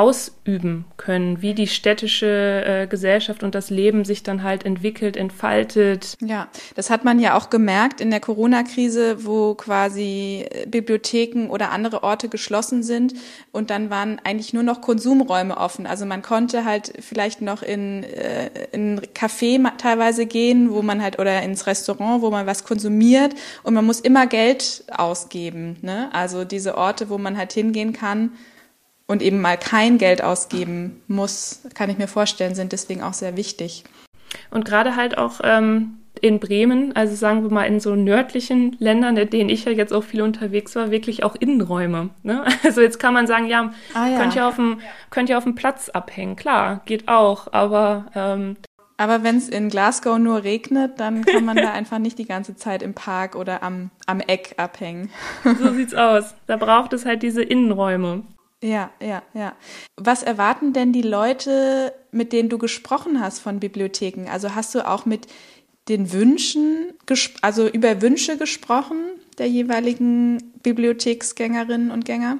ausüben 0.00 0.86
können, 0.96 1.42
wie 1.42 1.52
die 1.52 1.66
städtische 1.66 2.64
äh, 2.64 2.86
Gesellschaft 2.86 3.42
und 3.42 3.54
das 3.54 3.68
Leben 3.68 4.06
sich 4.06 4.22
dann 4.22 4.42
halt 4.42 4.64
entwickelt, 4.64 5.14
entfaltet. 5.14 6.16
Ja, 6.24 6.48
das 6.74 6.88
hat 6.88 7.04
man 7.04 7.18
ja 7.18 7.36
auch 7.36 7.50
gemerkt 7.50 8.00
in 8.00 8.10
der 8.10 8.20
Corona-Krise, 8.20 9.26
wo 9.26 9.54
quasi 9.54 10.46
äh, 10.50 10.66
Bibliotheken 10.66 11.48
oder 11.50 11.70
andere 11.70 12.02
Orte 12.02 12.30
geschlossen 12.30 12.82
sind 12.82 13.12
und 13.52 13.68
dann 13.68 13.90
waren 13.90 14.18
eigentlich 14.24 14.54
nur 14.54 14.62
noch 14.62 14.80
Konsumräume 14.80 15.58
offen. 15.58 15.86
Also 15.86 16.06
man 16.06 16.22
konnte 16.22 16.64
halt 16.64 16.94
vielleicht 17.00 17.42
noch 17.42 17.62
in, 17.62 18.02
äh, 18.04 18.48
in 18.72 19.02
Café 19.14 19.60
teilweise 19.76 20.24
gehen, 20.24 20.70
wo 20.70 20.80
man 20.80 21.02
halt 21.02 21.18
oder 21.18 21.42
ins 21.42 21.66
Restaurant, 21.66 22.22
wo 22.22 22.30
man 22.30 22.46
was 22.46 22.64
konsumiert 22.64 23.34
und 23.64 23.74
man 23.74 23.84
muss 23.84 24.00
immer 24.00 24.26
Geld 24.26 24.84
ausgeben. 24.90 25.76
Ne? 25.82 26.08
Also 26.14 26.44
diese 26.46 26.78
Orte, 26.78 27.10
wo 27.10 27.18
man 27.18 27.36
halt 27.36 27.52
hingehen 27.52 27.92
kann, 27.92 28.30
und 29.10 29.22
eben 29.22 29.40
mal 29.40 29.58
kein 29.58 29.98
Geld 29.98 30.22
ausgeben 30.22 31.02
muss, 31.08 31.62
kann 31.74 31.90
ich 31.90 31.98
mir 31.98 32.06
vorstellen, 32.06 32.54
sind 32.54 32.70
deswegen 32.70 33.02
auch 33.02 33.12
sehr 33.12 33.36
wichtig. 33.36 33.82
Und 34.52 34.64
gerade 34.64 34.94
halt 34.94 35.18
auch 35.18 35.40
ähm, 35.42 35.98
in 36.20 36.38
Bremen, 36.38 36.94
also 36.94 37.16
sagen 37.16 37.42
wir 37.42 37.50
mal 37.50 37.64
in 37.64 37.80
so 37.80 37.96
nördlichen 37.96 38.76
Ländern, 38.78 39.16
in 39.16 39.28
denen 39.28 39.50
ich 39.50 39.64
ja 39.64 39.72
jetzt 39.72 39.92
auch 39.92 40.04
viel 40.04 40.22
unterwegs 40.22 40.76
war, 40.76 40.92
wirklich 40.92 41.24
auch 41.24 41.34
Innenräume. 41.34 42.10
Ne? 42.22 42.44
Also 42.62 42.82
jetzt 42.82 43.00
kann 43.00 43.12
man 43.12 43.26
sagen, 43.26 43.48
ja, 43.48 43.72
ah, 43.94 44.06
ja. 44.06 44.20
könnt 44.20 44.36
ihr 44.36 44.46
auf 44.46 44.54
dem 44.54 44.80
könnt 45.10 45.28
ihr 45.28 45.38
auf 45.38 45.44
dem 45.44 45.56
Platz 45.56 45.88
abhängen, 45.88 46.36
klar, 46.36 46.82
geht 46.84 47.08
auch, 47.08 47.52
aber 47.52 48.06
ähm, 48.14 48.56
aber 48.96 49.24
wenn 49.24 49.38
es 49.38 49.48
in 49.48 49.70
Glasgow 49.70 50.18
nur 50.18 50.44
regnet, 50.44 51.00
dann 51.00 51.24
kann 51.24 51.44
man 51.44 51.56
da 51.56 51.72
einfach 51.72 51.98
nicht 51.98 52.18
die 52.18 52.26
ganze 52.26 52.54
Zeit 52.54 52.82
im 52.82 52.94
Park 52.94 53.34
oder 53.34 53.62
am, 53.62 53.90
am 54.06 54.20
Eck 54.20 54.54
abhängen. 54.58 55.10
So 55.42 55.72
sieht's 55.72 55.94
aus. 55.94 56.34
Da 56.46 56.58
braucht 56.58 56.92
es 56.92 57.06
halt 57.06 57.22
diese 57.22 57.42
Innenräume. 57.42 58.24
Ja, 58.62 58.90
ja, 59.00 59.22
ja. 59.32 59.56
Was 59.96 60.22
erwarten 60.22 60.72
denn 60.72 60.92
die 60.92 61.02
Leute, 61.02 61.94
mit 62.12 62.32
denen 62.32 62.50
du 62.50 62.58
gesprochen 62.58 63.20
hast 63.20 63.38
von 63.38 63.58
Bibliotheken? 63.58 64.28
Also 64.30 64.54
hast 64.54 64.74
du 64.74 64.86
auch 64.86 65.06
mit 65.06 65.26
den 65.88 66.12
Wünschen, 66.12 66.92
also 67.40 67.66
über 67.66 68.02
Wünsche 68.02 68.36
gesprochen 68.36 68.98
der 69.38 69.48
jeweiligen 69.48 70.52
Bibliotheksgängerinnen 70.62 71.90
und 71.90 72.04
Gänger? 72.04 72.38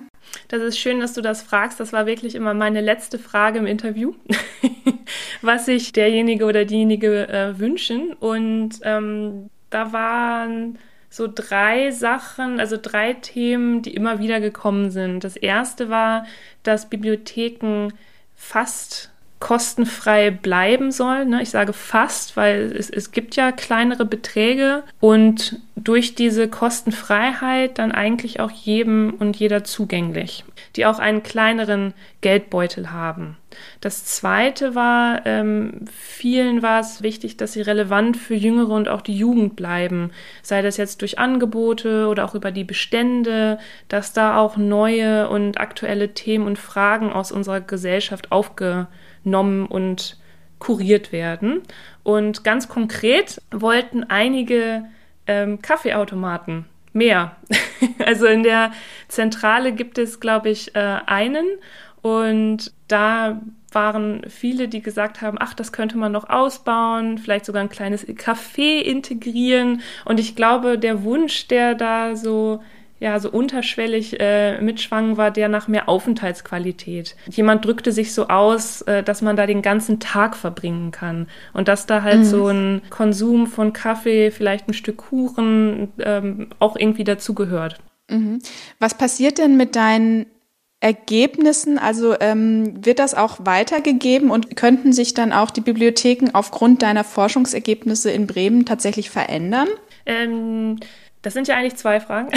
Das 0.48 0.62
ist 0.62 0.78
schön, 0.78 1.00
dass 1.00 1.14
du 1.14 1.22
das 1.22 1.42
fragst. 1.42 1.80
Das 1.80 1.92
war 1.92 2.06
wirklich 2.06 2.34
immer 2.34 2.52
meine 2.52 2.82
letzte 2.82 3.18
Frage 3.18 3.58
im 3.58 3.66
Interview, 3.66 4.14
was 5.42 5.64
sich 5.64 5.92
derjenige 5.92 6.44
oder 6.44 6.66
diejenige 6.66 7.28
äh, 7.28 7.58
wünschen. 7.58 8.12
Und 8.12 8.78
ähm, 8.82 9.48
da 9.70 9.92
waren 9.92 10.78
so 11.10 11.28
drei 11.32 11.90
Sachen, 11.90 12.60
also 12.60 12.78
drei 12.80 13.14
Themen, 13.14 13.82
die 13.82 13.94
immer 13.94 14.20
wieder 14.20 14.40
gekommen 14.40 14.90
sind. 14.90 15.24
Das 15.24 15.36
erste 15.36 15.90
war, 15.90 16.24
dass 16.62 16.88
Bibliotheken 16.88 17.88
fast 18.36 19.10
kostenfrei 19.40 20.30
bleiben 20.30 20.92
sollen. 20.92 21.30
Ne? 21.30 21.42
Ich 21.42 21.50
sage 21.50 21.72
fast, 21.72 22.36
weil 22.36 22.72
es, 22.76 22.90
es 22.90 23.10
gibt 23.10 23.36
ja 23.36 23.52
kleinere 23.52 24.04
Beträge 24.04 24.84
und 25.00 25.58
durch 25.76 26.14
diese 26.14 26.46
Kostenfreiheit 26.46 27.78
dann 27.78 27.90
eigentlich 27.90 28.38
auch 28.38 28.50
jedem 28.50 29.14
und 29.18 29.36
jeder 29.36 29.64
zugänglich, 29.64 30.44
die 30.80 30.86
auch 30.86 30.98
einen 30.98 31.22
kleineren 31.22 31.92
Geldbeutel 32.22 32.90
haben. 32.90 33.36
Das 33.82 34.06
zweite 34.06 34.74
war, 34.74 35.26
ähm, 35.26 35.84
vielen 35.92 36.62
war 36.62 36.80
es 36.80 37.02
wichtig, 37.02 37.36
dass 37.36 37.52
sie 37.52 37.60
relevant 37.60 38.16
für 38.16 38.34
Jüngere 38.34 38.70
und 38.70 38.88
auch 38.88 39.02
die 39.02 39.16
Jugend 39.16 39.56
bleiben. 39.56 40.10
Sei 40.40 40.62
das 40.62 40.78
jetzt 40.78 41.02
durch 41.02 41.18
Angebote 41.18 42.08
oder 42.08 42.24
auch 42.24 42.34
über 42.34 42.50
die 42.50 42.64
Bestände, 42.64 43.58
dass 43.88 44.14
da 44.14 44.38
auch 44.38 44.56
neue 44.56 45.28
und 45.28 45.60
aktuelle 45.60 46.14
Themen 46.14 46.46
und 46.46 46.58
Fragen 46.58 47.12
aus 47.12 47.30
unserer 47.30 47.60
Gesellschaft 47.60 48.32
aufgenommen 48.32 48.88
genommen 49.22 49.66
und 49.66 50.16
kuriert 50.58 51.12
werden. 51.12 51.62
Und 52.02 52.44
ganz 52.44 52.68
konkret 52.68 53.42
wollten 53.50 54.04
einige 54.04 54.84
ähm, 55.26 55.60
Kaffeeautomaten 55.60 56.66
mehr. 56.92 57.36
also 58.04 58.26
in 58.26 58.42
der 58.42 58.72
Zentrale 59.08 59.72
gibt 59.72 59.98
es, 59.98 60.20
glaube 60.20 60.50
ich, 60.50 60.74
äh, 60.74 60.98
einen 61.06 61.46
und 62.02 62.72
da 62.88 63.40
waren 63.72 64.22
viele, 64.28 64.68
die 64.68 64.82
gesagt 64.82 65.22
haben, 65.22 65.36
ach, 65.40 65.54
das 65.54 65.72
könnte 65.72 65.96
man 65.96 66.12
noch 66.12 66.28
ausbauen, 66.28 67.18
vielleicht 67.18 67.44
sogar 67.44 67.62
ein 67.62 67.68
kleines 67.68 68.06
Café 68.06 68.80
integrieren. 68.80 69.82
Und 70.04 70.18
ich 70.18 70.34
glaube, 70.34 70.78
der 70.78 71.04
Wunsch, 71.04 71.46
der 71.46 71.74
da 71.74 72.16
so 72.16 72.62
ja, 73.00 73.18
so 73.18 73.30
unterschwellig 73.30 74.20
äh, 74.20 74.60
mitschwang, 74.60 75.16
war 75.16 75.30
der 75.30 75.48
nach 75.48 75.68
mehr 75.68 75.88
Aufenthaltsqualität. 75.88 77.16
Jemand 77.30 77.64
drückte 77.64 77.92
sich 77.92 78.12
so 78.12 78.28
aus, 78.28 78.82
äh, 78.82 79.02
dass 79.02 79.22
man 79.22 79.36
da 79.36 79.46
den 79.46 79.62
ganzen 79.62 80.00
Tag 80.00 80.36
verbringen 80.36 80.90
kann 80.90 81.26
und 81.54 81.66
dass 81.66 81.86
da 81.86 82.02
halt 82.02 82.20
mhm. 82.20 82.24
so 82.24 82.46
ein 82.48 82.82
Konsum 82.90 83.46
von 83.46 83.72
Kaffee, 83.72 84.30
vielleicht 84.30 84.68
ein 84.68 84.74
Stück 84.74 84.98
Kuchen 84.98 85.92
ähm, 85.98 86.50
auch 86.58 86.76
irgendwie 86.76 87.04
dazugehört. 87.04 87.78
Mhm. 88.10 88.40
Was 88.78 88.94
passiert 88.94 89.38
denn 89.38 89.56
mit 89.56 89.76
deinen 89.76 90.26
Ergebnissen? 90.80 91.78
Also 91.78 92.16
ähm, 92.20 92.84
wird 92.84 92.98
das 92.98 93.14
auch 93.14 93.38
weitergegeben 93.44 94.30
und 94.30 94.56
könnten 94.56 94.92
sich 94.92 95.14
dann 95.14 95.32
auch 95.32 95.50
die 95.50 95.62
Bibliotheken 95.62 96.30
aufgrund 96.34 96.82
deiner 96.82 97.04
Forschungsergebnisse 97.04 98.10
in 98.10 98.26
Bremen 98.26 98.66
tatsächlich 98.66 99.08
verändern? 99.08 99.68
Ähm, 100.04 100.76
das 101.22 101.34
sind 101.34 101.48
ja 101.48 101.56
eigentlich 101.56 101.76
zwei 101.76 102.00
Fragen. 102.00 102.30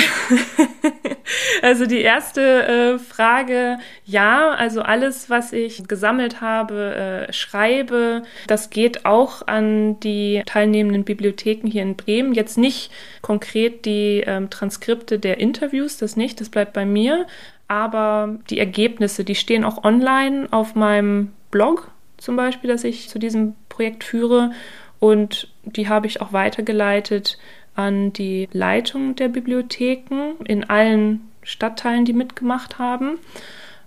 also 1.62 1.86
die 1.86 2.02
erste 2.02 2.42
äh, 2.68 3.00
Frage, 3.00 3.78
ja, 4.06 4.52
also 4.52 4.82
alles, 4.82 5.30
was 5.30 5.54
ich 5.54 5.88
gesammelt 5.88 6.42
habe, 6.42 7.28
äh, 7.30 7.34
schreibe, 7.34 8.24
das 8.48 8.70
geht 8.70 9.06
auch 9.06 9.48
an 9.48 10.00
die 10.02 10.44
teilnehmenden 10.46 11.06
Bibliotheken 11.06 11.68
hier 11.68 11.84
in 11.84 11.96
Bremen. 11.96 12.34
Jetzt 12.34 12.58
nicht 12.58 12.92
konkret 13.22 13.86
die 13.86 14.24
ähm, 14.26 14.50
Transkripte 14.50 15.18
der 15.18 15.40
Interviews, 15.40 15.98
das 15.98 16.18
nicht, 16.18 16.42
das 16.42 16.50
bleibt 16.50 16.74
bei 16.74 16.86
mir. 16.86 17.26
Aber 17.70 18.38
die 18.50 18.60
Ergebnisse, 18.60 19.24
die 19.24 19.36
stehen 19.36 19.64
auch 19.64 19.84
online 19.86 20.48
auf 20.52 20.76
meinem 20.76 21.32
Blog 21.52 21.90
zum 22.18 22.36
Beispiel, 22.36 22.70
das 22.70 22.84
ich 22.84 23.10
zu 23.10 23.18
diesem 23.18 23.56
Projekt 23.70 24.04
führe. 24.04 24.52
Und 25.00 25.50
die 25.64 25.90
habe 25.90 26.08
ich 26.08 26.22
auch 26.22 26.34
weitergeleitet 26.34 27.38
an 27.76 28.14
die 28.14 28.48
Leitung 28.52 29.16
der 29.16 29.30
Bibliotheken 29.30 30.36
in 30.46 30.70
allen 30.70 31.30
Stadtteilen, 31.42 32.06
die 32.06 32.14
mitgemacht 32.14 32.80
haben. 32.80 33.18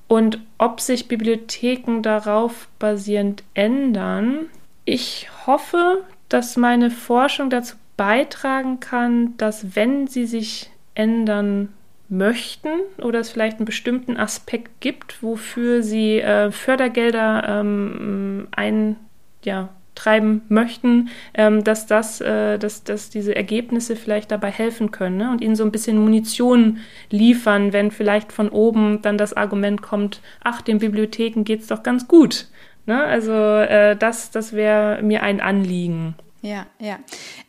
Und 0.09 0.39
ob 0.59 0.81
sich 0.81 1.09
Bibliotheken 1.09 2.03
darauf 2.03 2.69
basierend 2.79 3.43
ändern, 3.55 4.47
ich 4.85 5.29
hoffe, 5.47 6.05
dass 6.29 6.57
meine 6.57 6.91
Forschung 6.91 7.51
dazu 7.51 7.77
beitragen 7.97 8.79
kann, 8.79 9.37
dass 9.37 9.75
wenn 9.75 10.07
sie 10.07 10.27
sich 10.27 10.71
ändern 10.95 11.73
möchten 12.09 12.69
oder 12.99 13.19
es 13.21 13.31
vielleicht 13.31 13.59
einen 13.59 13.67
bestimmten 13.67 14.17
Aspekt 14.17 14.81
gibt, 14.81 15.23
wofür 15.23 15.83
sie 15.83 16.21
äh, 16.21 16.53
Fördergelder 16.53 17.61
ähm, 17.61 18.49
ein, 18.53 18.97
ja, 19.45 19.71
treiben 19.97 20.43
möchten, 20.49 21.09
ähm, 21.35 21.65
dass, 21.65 21.87
das, 21.87 22.21
äh, 22.21 22.59
dass, 22.59 22.85
dass 22.85 23.11
diese 23.11 23.35
Ergebnisse 23.35 23.97
vielleicht 23.97 24.31
dabei 24.31 24.53
helfen 24.53 24.93
können 24.93 25.17
ne? 25.17 25.31
und 25.33 25.41
ihnen 25.41 25.57
so 25.57 25.65
ein 25.65 25.73
bisschen 25.73 25.99
Munition 25.99 26.79
liefern, 27.11 27.73
wenn 27.73 27.91
vielleicht 27.91 28.31
von 28.31 28.49
oben 28.51 29.03
dann 29.03 29.19
das 29.19 29.33
Argument 29.33 29.83
kommt, 29.83 30.21
ach, 30.45 30.63
den 30.63 30.79
Bibliotheken 30.79 31.43
geht 31.43 31.63
es 31.63 31.67
doch 31.67 31.83
ganz 31.83 32.07
gut. 32.07 32.47
Ne? 32.87 33.03
Also 33.03 33.33
äh, 33.33 33.97
das, 33.97 34.31
das 34.31 34.53
wäre 34.53 35.03
mir 35.03 35.23
ein 35.23 35.41
Anliegen. 35.41 36.15
Ja, 36.43 36.67
ja. 36.79 36.99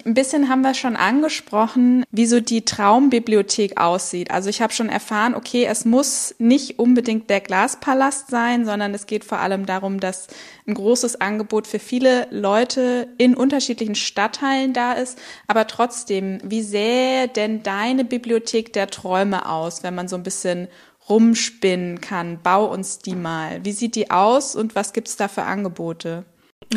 Ein 0.05 0.13
bisschen 0.13 0.49
haben 0.49 0.61
wir 0.61 0.73
schon 0.73 0.95
angesprochen, 0.95 2.03
wie 2.11 2.25
so 2.25 2.39
die 2.39 2.63
Traumbibliothek 2.63 3.79
aussieht. 3.79 4.31
Also 4.31 4.49
ich 4.49 4.61
habe 4.61 4.73
schon 4.73 4.89
erfahren, 4.89 5.35
okay, 5.35 5.65
es 5.65 5.85
muss 5.85 6.33
nicht 6.39 6.79
unbedingt 6.79 7.29
der 7.29 7.41
Glaspalast 7.41 8.29
sein, 8.29 8.65
sondern 8.65 8.93
es 8.93 9.05
geht 9.05 9.23
vor 9.23 9.39
allem 9.39 9.65
darum, 9.65 9.99
dass 9.99 10.27
ein 10.65 10.73
großes 10.73 11.19
Angebot 11.19 11.67
für 11.67 11.79
viele 11.79 12.27
Leute 12.31 13.09
in 13.17 13.35
unterschiedlichen 13.35 13.95
Stadtteilen 13.95 14.73
da 14.73 14.93
ist. 14.93 15.19
Aber 15.47 15.67
trotzdem, 15.67 16.39
wie 16.43 16.63
sähe 16.63 17.27
denn 17.27 17.63
deine 17.63 18.05
Bibliothek 18.05 18.73
der 18.73 18.87
Träume 18.87 19.49
aus, 19.49 19.83
wenn 19.83 19.95
man 19.95 20.07
so 20.07 20.15
ein 20.15 20.23
bisschen 20.23 20.69
rumspinnen 21.09 22.01
kann? 22.01 22.39
Bau 22.41 22.65
uns 22.71 22.99
die 22.99 23.15
mal. 23.15 23.63
Wie 23.63 23.73
sieht 23.73 23.95
die 23.95 24.09
aus 24.09 24.55
und 24.55 24.75
was 24.75 24.93
gibt's 24.93 25.17
da 25.17 25.27
für 25.27 25.43
Angebote? 25.43 26.25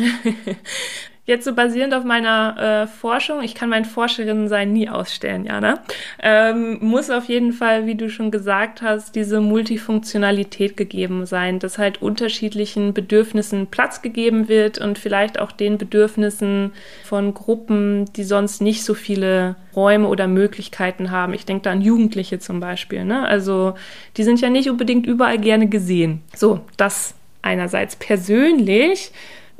Jetzt 1.31 1.45
so 1.45 1.55
basierend 1.55 1.93
auf 1.93 2.03
meiner 2.03 2.83
äh, 2.83 2.87
Forschung, 2.87 3.41
ich 3.41 3.55
kann 3.55 3.69
mein 3.69 3.85
Forscherinnen-Sein 3.85 4.73
nie 4.73 4.89
ausstellen, 4.89 5.45
Jana, 5.45 5.79
ähm, 6.21 6.77
muss 6.81 7.09
auf 7.09 7.29
jeden 7.29 7.53
Fall, 7.53 7.85
wie 7.85 7.95
du 7.95 8.09
schon 8.09 8.31
gesagt 8.31 8.81
hast, 8.81 9.15
diese 9.15 9.39
Multifunktionalität 9.39 10.75
gegeben 10.75 11.25
sein, 11.25 11.59
dass 11.59 11.77
halt 11.77 12.01
unterschiedlichen 12.01 12.93
Bedürfnissen 12.93 13.67
Platz 13.67 14.01
gegeben 14.01 14.49
wird 14.49 14.79
und 14.79 14.99
vielleicht 14.99 15.39
auch 15.39 15.53
den 15.53 15.77
Bedürfnissen 15.77 16.73
von 17.05 17.33
Gruppen, 17.33 18.11
die 18.17 18.25
sonst 18.25 18.61
nicht 18.61 18.83
so 18.83 18.93
viele 18.93 19.55
Räume 19.73 20.09
oder 20.09 20.27
Möglichkeiten 20.27 21.11
haben. 21.11 21.33
Ich 21.33 21.45
denke 21.45 21.63
da 21.63 21.71
an 21.71 21.79
Jugendliche 21.79 22.39
zum 22.39 22.59
Beispiel. 22.59 23.05
Ne? 23.05 23.25
Also 23.25 23.75
die 24.17 24.23
sind 24.23 24.41
ja 24.41 24.49
nicht 24.49 24.69
unbedingt 24.69 25.05
überall 25.07 25.37
gerne 25.37 25.67
gesehen. 25.67 26.23
So, 26.35 26.59
das 26.75 27.13
einerseits 27.41 27.95
persönlich 27.95 29.13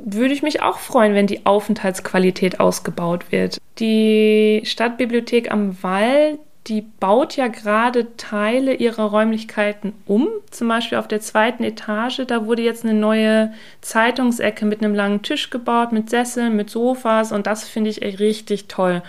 würde 0.04 0.34
ich 0.34 0.42
mich 0.42 0.62
auch 0.62 0.78
freuen, 0.78 1.14
wenn 1.14 1.26
die 1.26 1.46
Aufenthaltsqualität 1.46 2.60
ausgebaut 2.60 3.30
wird. 3.30 3.58
Die 3.78 4.62
Stadtbibliothek 4.64 5.50
am 5.50 5.82
Wall, 5.82 6.38
die 6.66 6.82
baut 6.82 7.36
ja 7.36 7.48
gerade 7.48 8.16
Teile 8.16 8.74
ihrer 8.74 9.04
Räumlichkeiten 9.04 9.94
um. 10.06 10.28
Zum 10.50 10.68
Beispiel 10.68 10.98
auf 10.98 11.08
der 11.08 11.20
zweiten 11.20 11.64
Etage, 11.64 12.22
da 12.26 12.46
wurde 12.46 12.62
jetzt 12.62 12.84
eine 12.84 12.94
neue 12.94 13.52
Zeitungsecke 13.80 14.64
mit 14.64 14.82
einem 14.82 14.94
langen 14.94 15.22
Tisch 15.22 15.50
gebaut, 15.50 15.92
mit 15.92 16.10
Sesseln, 16.10 16.56
mit 16.56 16.70
Sofas 16.70 17.32
und 17.32 17.46
das 17.46 17.68
finde 17.68 17.90
ich 17.90 18.02
echt 18.02 18.20
richtig 18.20 18.68
toll. 18.68 19.02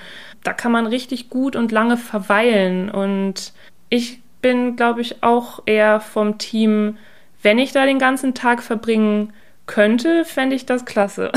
Da 0.44 0.54
kann 0.54 0.72
man 0.72 0.88
richtig 0.88 1.30
gut 1.30 1.56
und 1.56 1.72
lange 1.72 1.98
verweilen 1.98 2.90
und 2.90 3.54
ich 3.90 4.22
bin, 4.42 4.76
glaube 4.76 5.02
ich, 5.02 5.24
auch 5.24 5.62
eher 5.66 6.02
vom 6.02 6.38
Team, 6.38 6.98
wenn 7.42 7.60
ich 7.60 7.72
da 7.72 7.86
den 7.86 8.00
ganzen 8.00 8.34
Tag 8.34 8.62
verbringen 8.62 9.32
könnte, 9.66 10.26
fände 10.26 10.56
ich 10.56 10.66
das 10.66 10.86
klasse. 10.86 11.32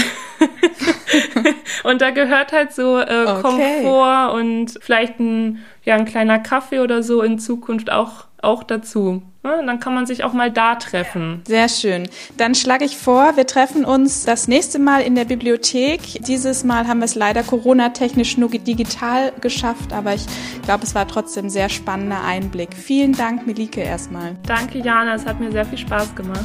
und 1.85 2.01
da 2.03 2.11
gehört 2.11 2.53
halt 2.53 2.73
so 2.73 2.99
äh, 2.99 3.25
okay. 3.27 3.43
Komfort 3.43 4.35
und 4.35 4.75
vielleicht 4.81 5.21
ein, 5.21 5.65
ja, 5.85 5.95
ein 5.95 6.05
kleiner 6.05 6.39
Kaffee 6.39 6.81
oder 6.81 7.03
so 7.03 7.23
in 7.23 7.39
Zukunft 7.39 7.91
auch, 7.91 8.27
auch 8.43 8.65
dazu. 8.65 9.23
Ja, 9.45 9.63
dann 9.63 9.79
kann 9.79 9.95
man 9.95 10.07
sich 10.07 10.25
auch 10.25 10.33
mal 10.33 10.51
da 10.51 10.75
treffen. 10.75 11.43
Sehr 11.47 11.69
schön. 11.69 12.09
Dann 12.37 12.57
schlage 12.57 12.85
ich 12.85 12.97
vor, 12.97 13.37
wir 13.37 13.47
treffen 13.47 13.85
uns 13.85 14.25
das 14.25 14.49
nächste 14.49 14.81
Mal 14.81 15.03
in 15.03 15.15
der 15.15 15.25
Bibliothek. 15.25 16.01
Dieses 16.27 16.65
Mal 16.65 16.89
haben 16.89 16.99
wir 16.99 17.05
es 17.05 17.15
leider 17.15 17.45
Corona-technisch 17.45 18.39
nur 18.39 18.49
digital 18.51 19.33
geschafft, 19.41 19.93
aber 19.93 20.15
ich 20.15 20.27
glaube, 20.65 20.83
es 20.83 20.97
war 20.97 21.07
trotzdem 21.07 21.47
ein 21.47 21.51
sehr 21.51 21.69
spannender 21.69 22.25
Einblick. 22.25 22.75
Vielen 22.75 23.13
Dank, 23.13 23.47
Melike, 23.47 23.83
erstmal. 23.83 24.35
Danke, 24.49 24.81
Jana. 24.81 25.15
Es 25.15 25.25
hat 25.25 25.39
mir 25.39 25.53
sehr 25.53 25.65
viel 25.65 25.79
Spaß 25.79 26.17
gemacht. 26.17 26.45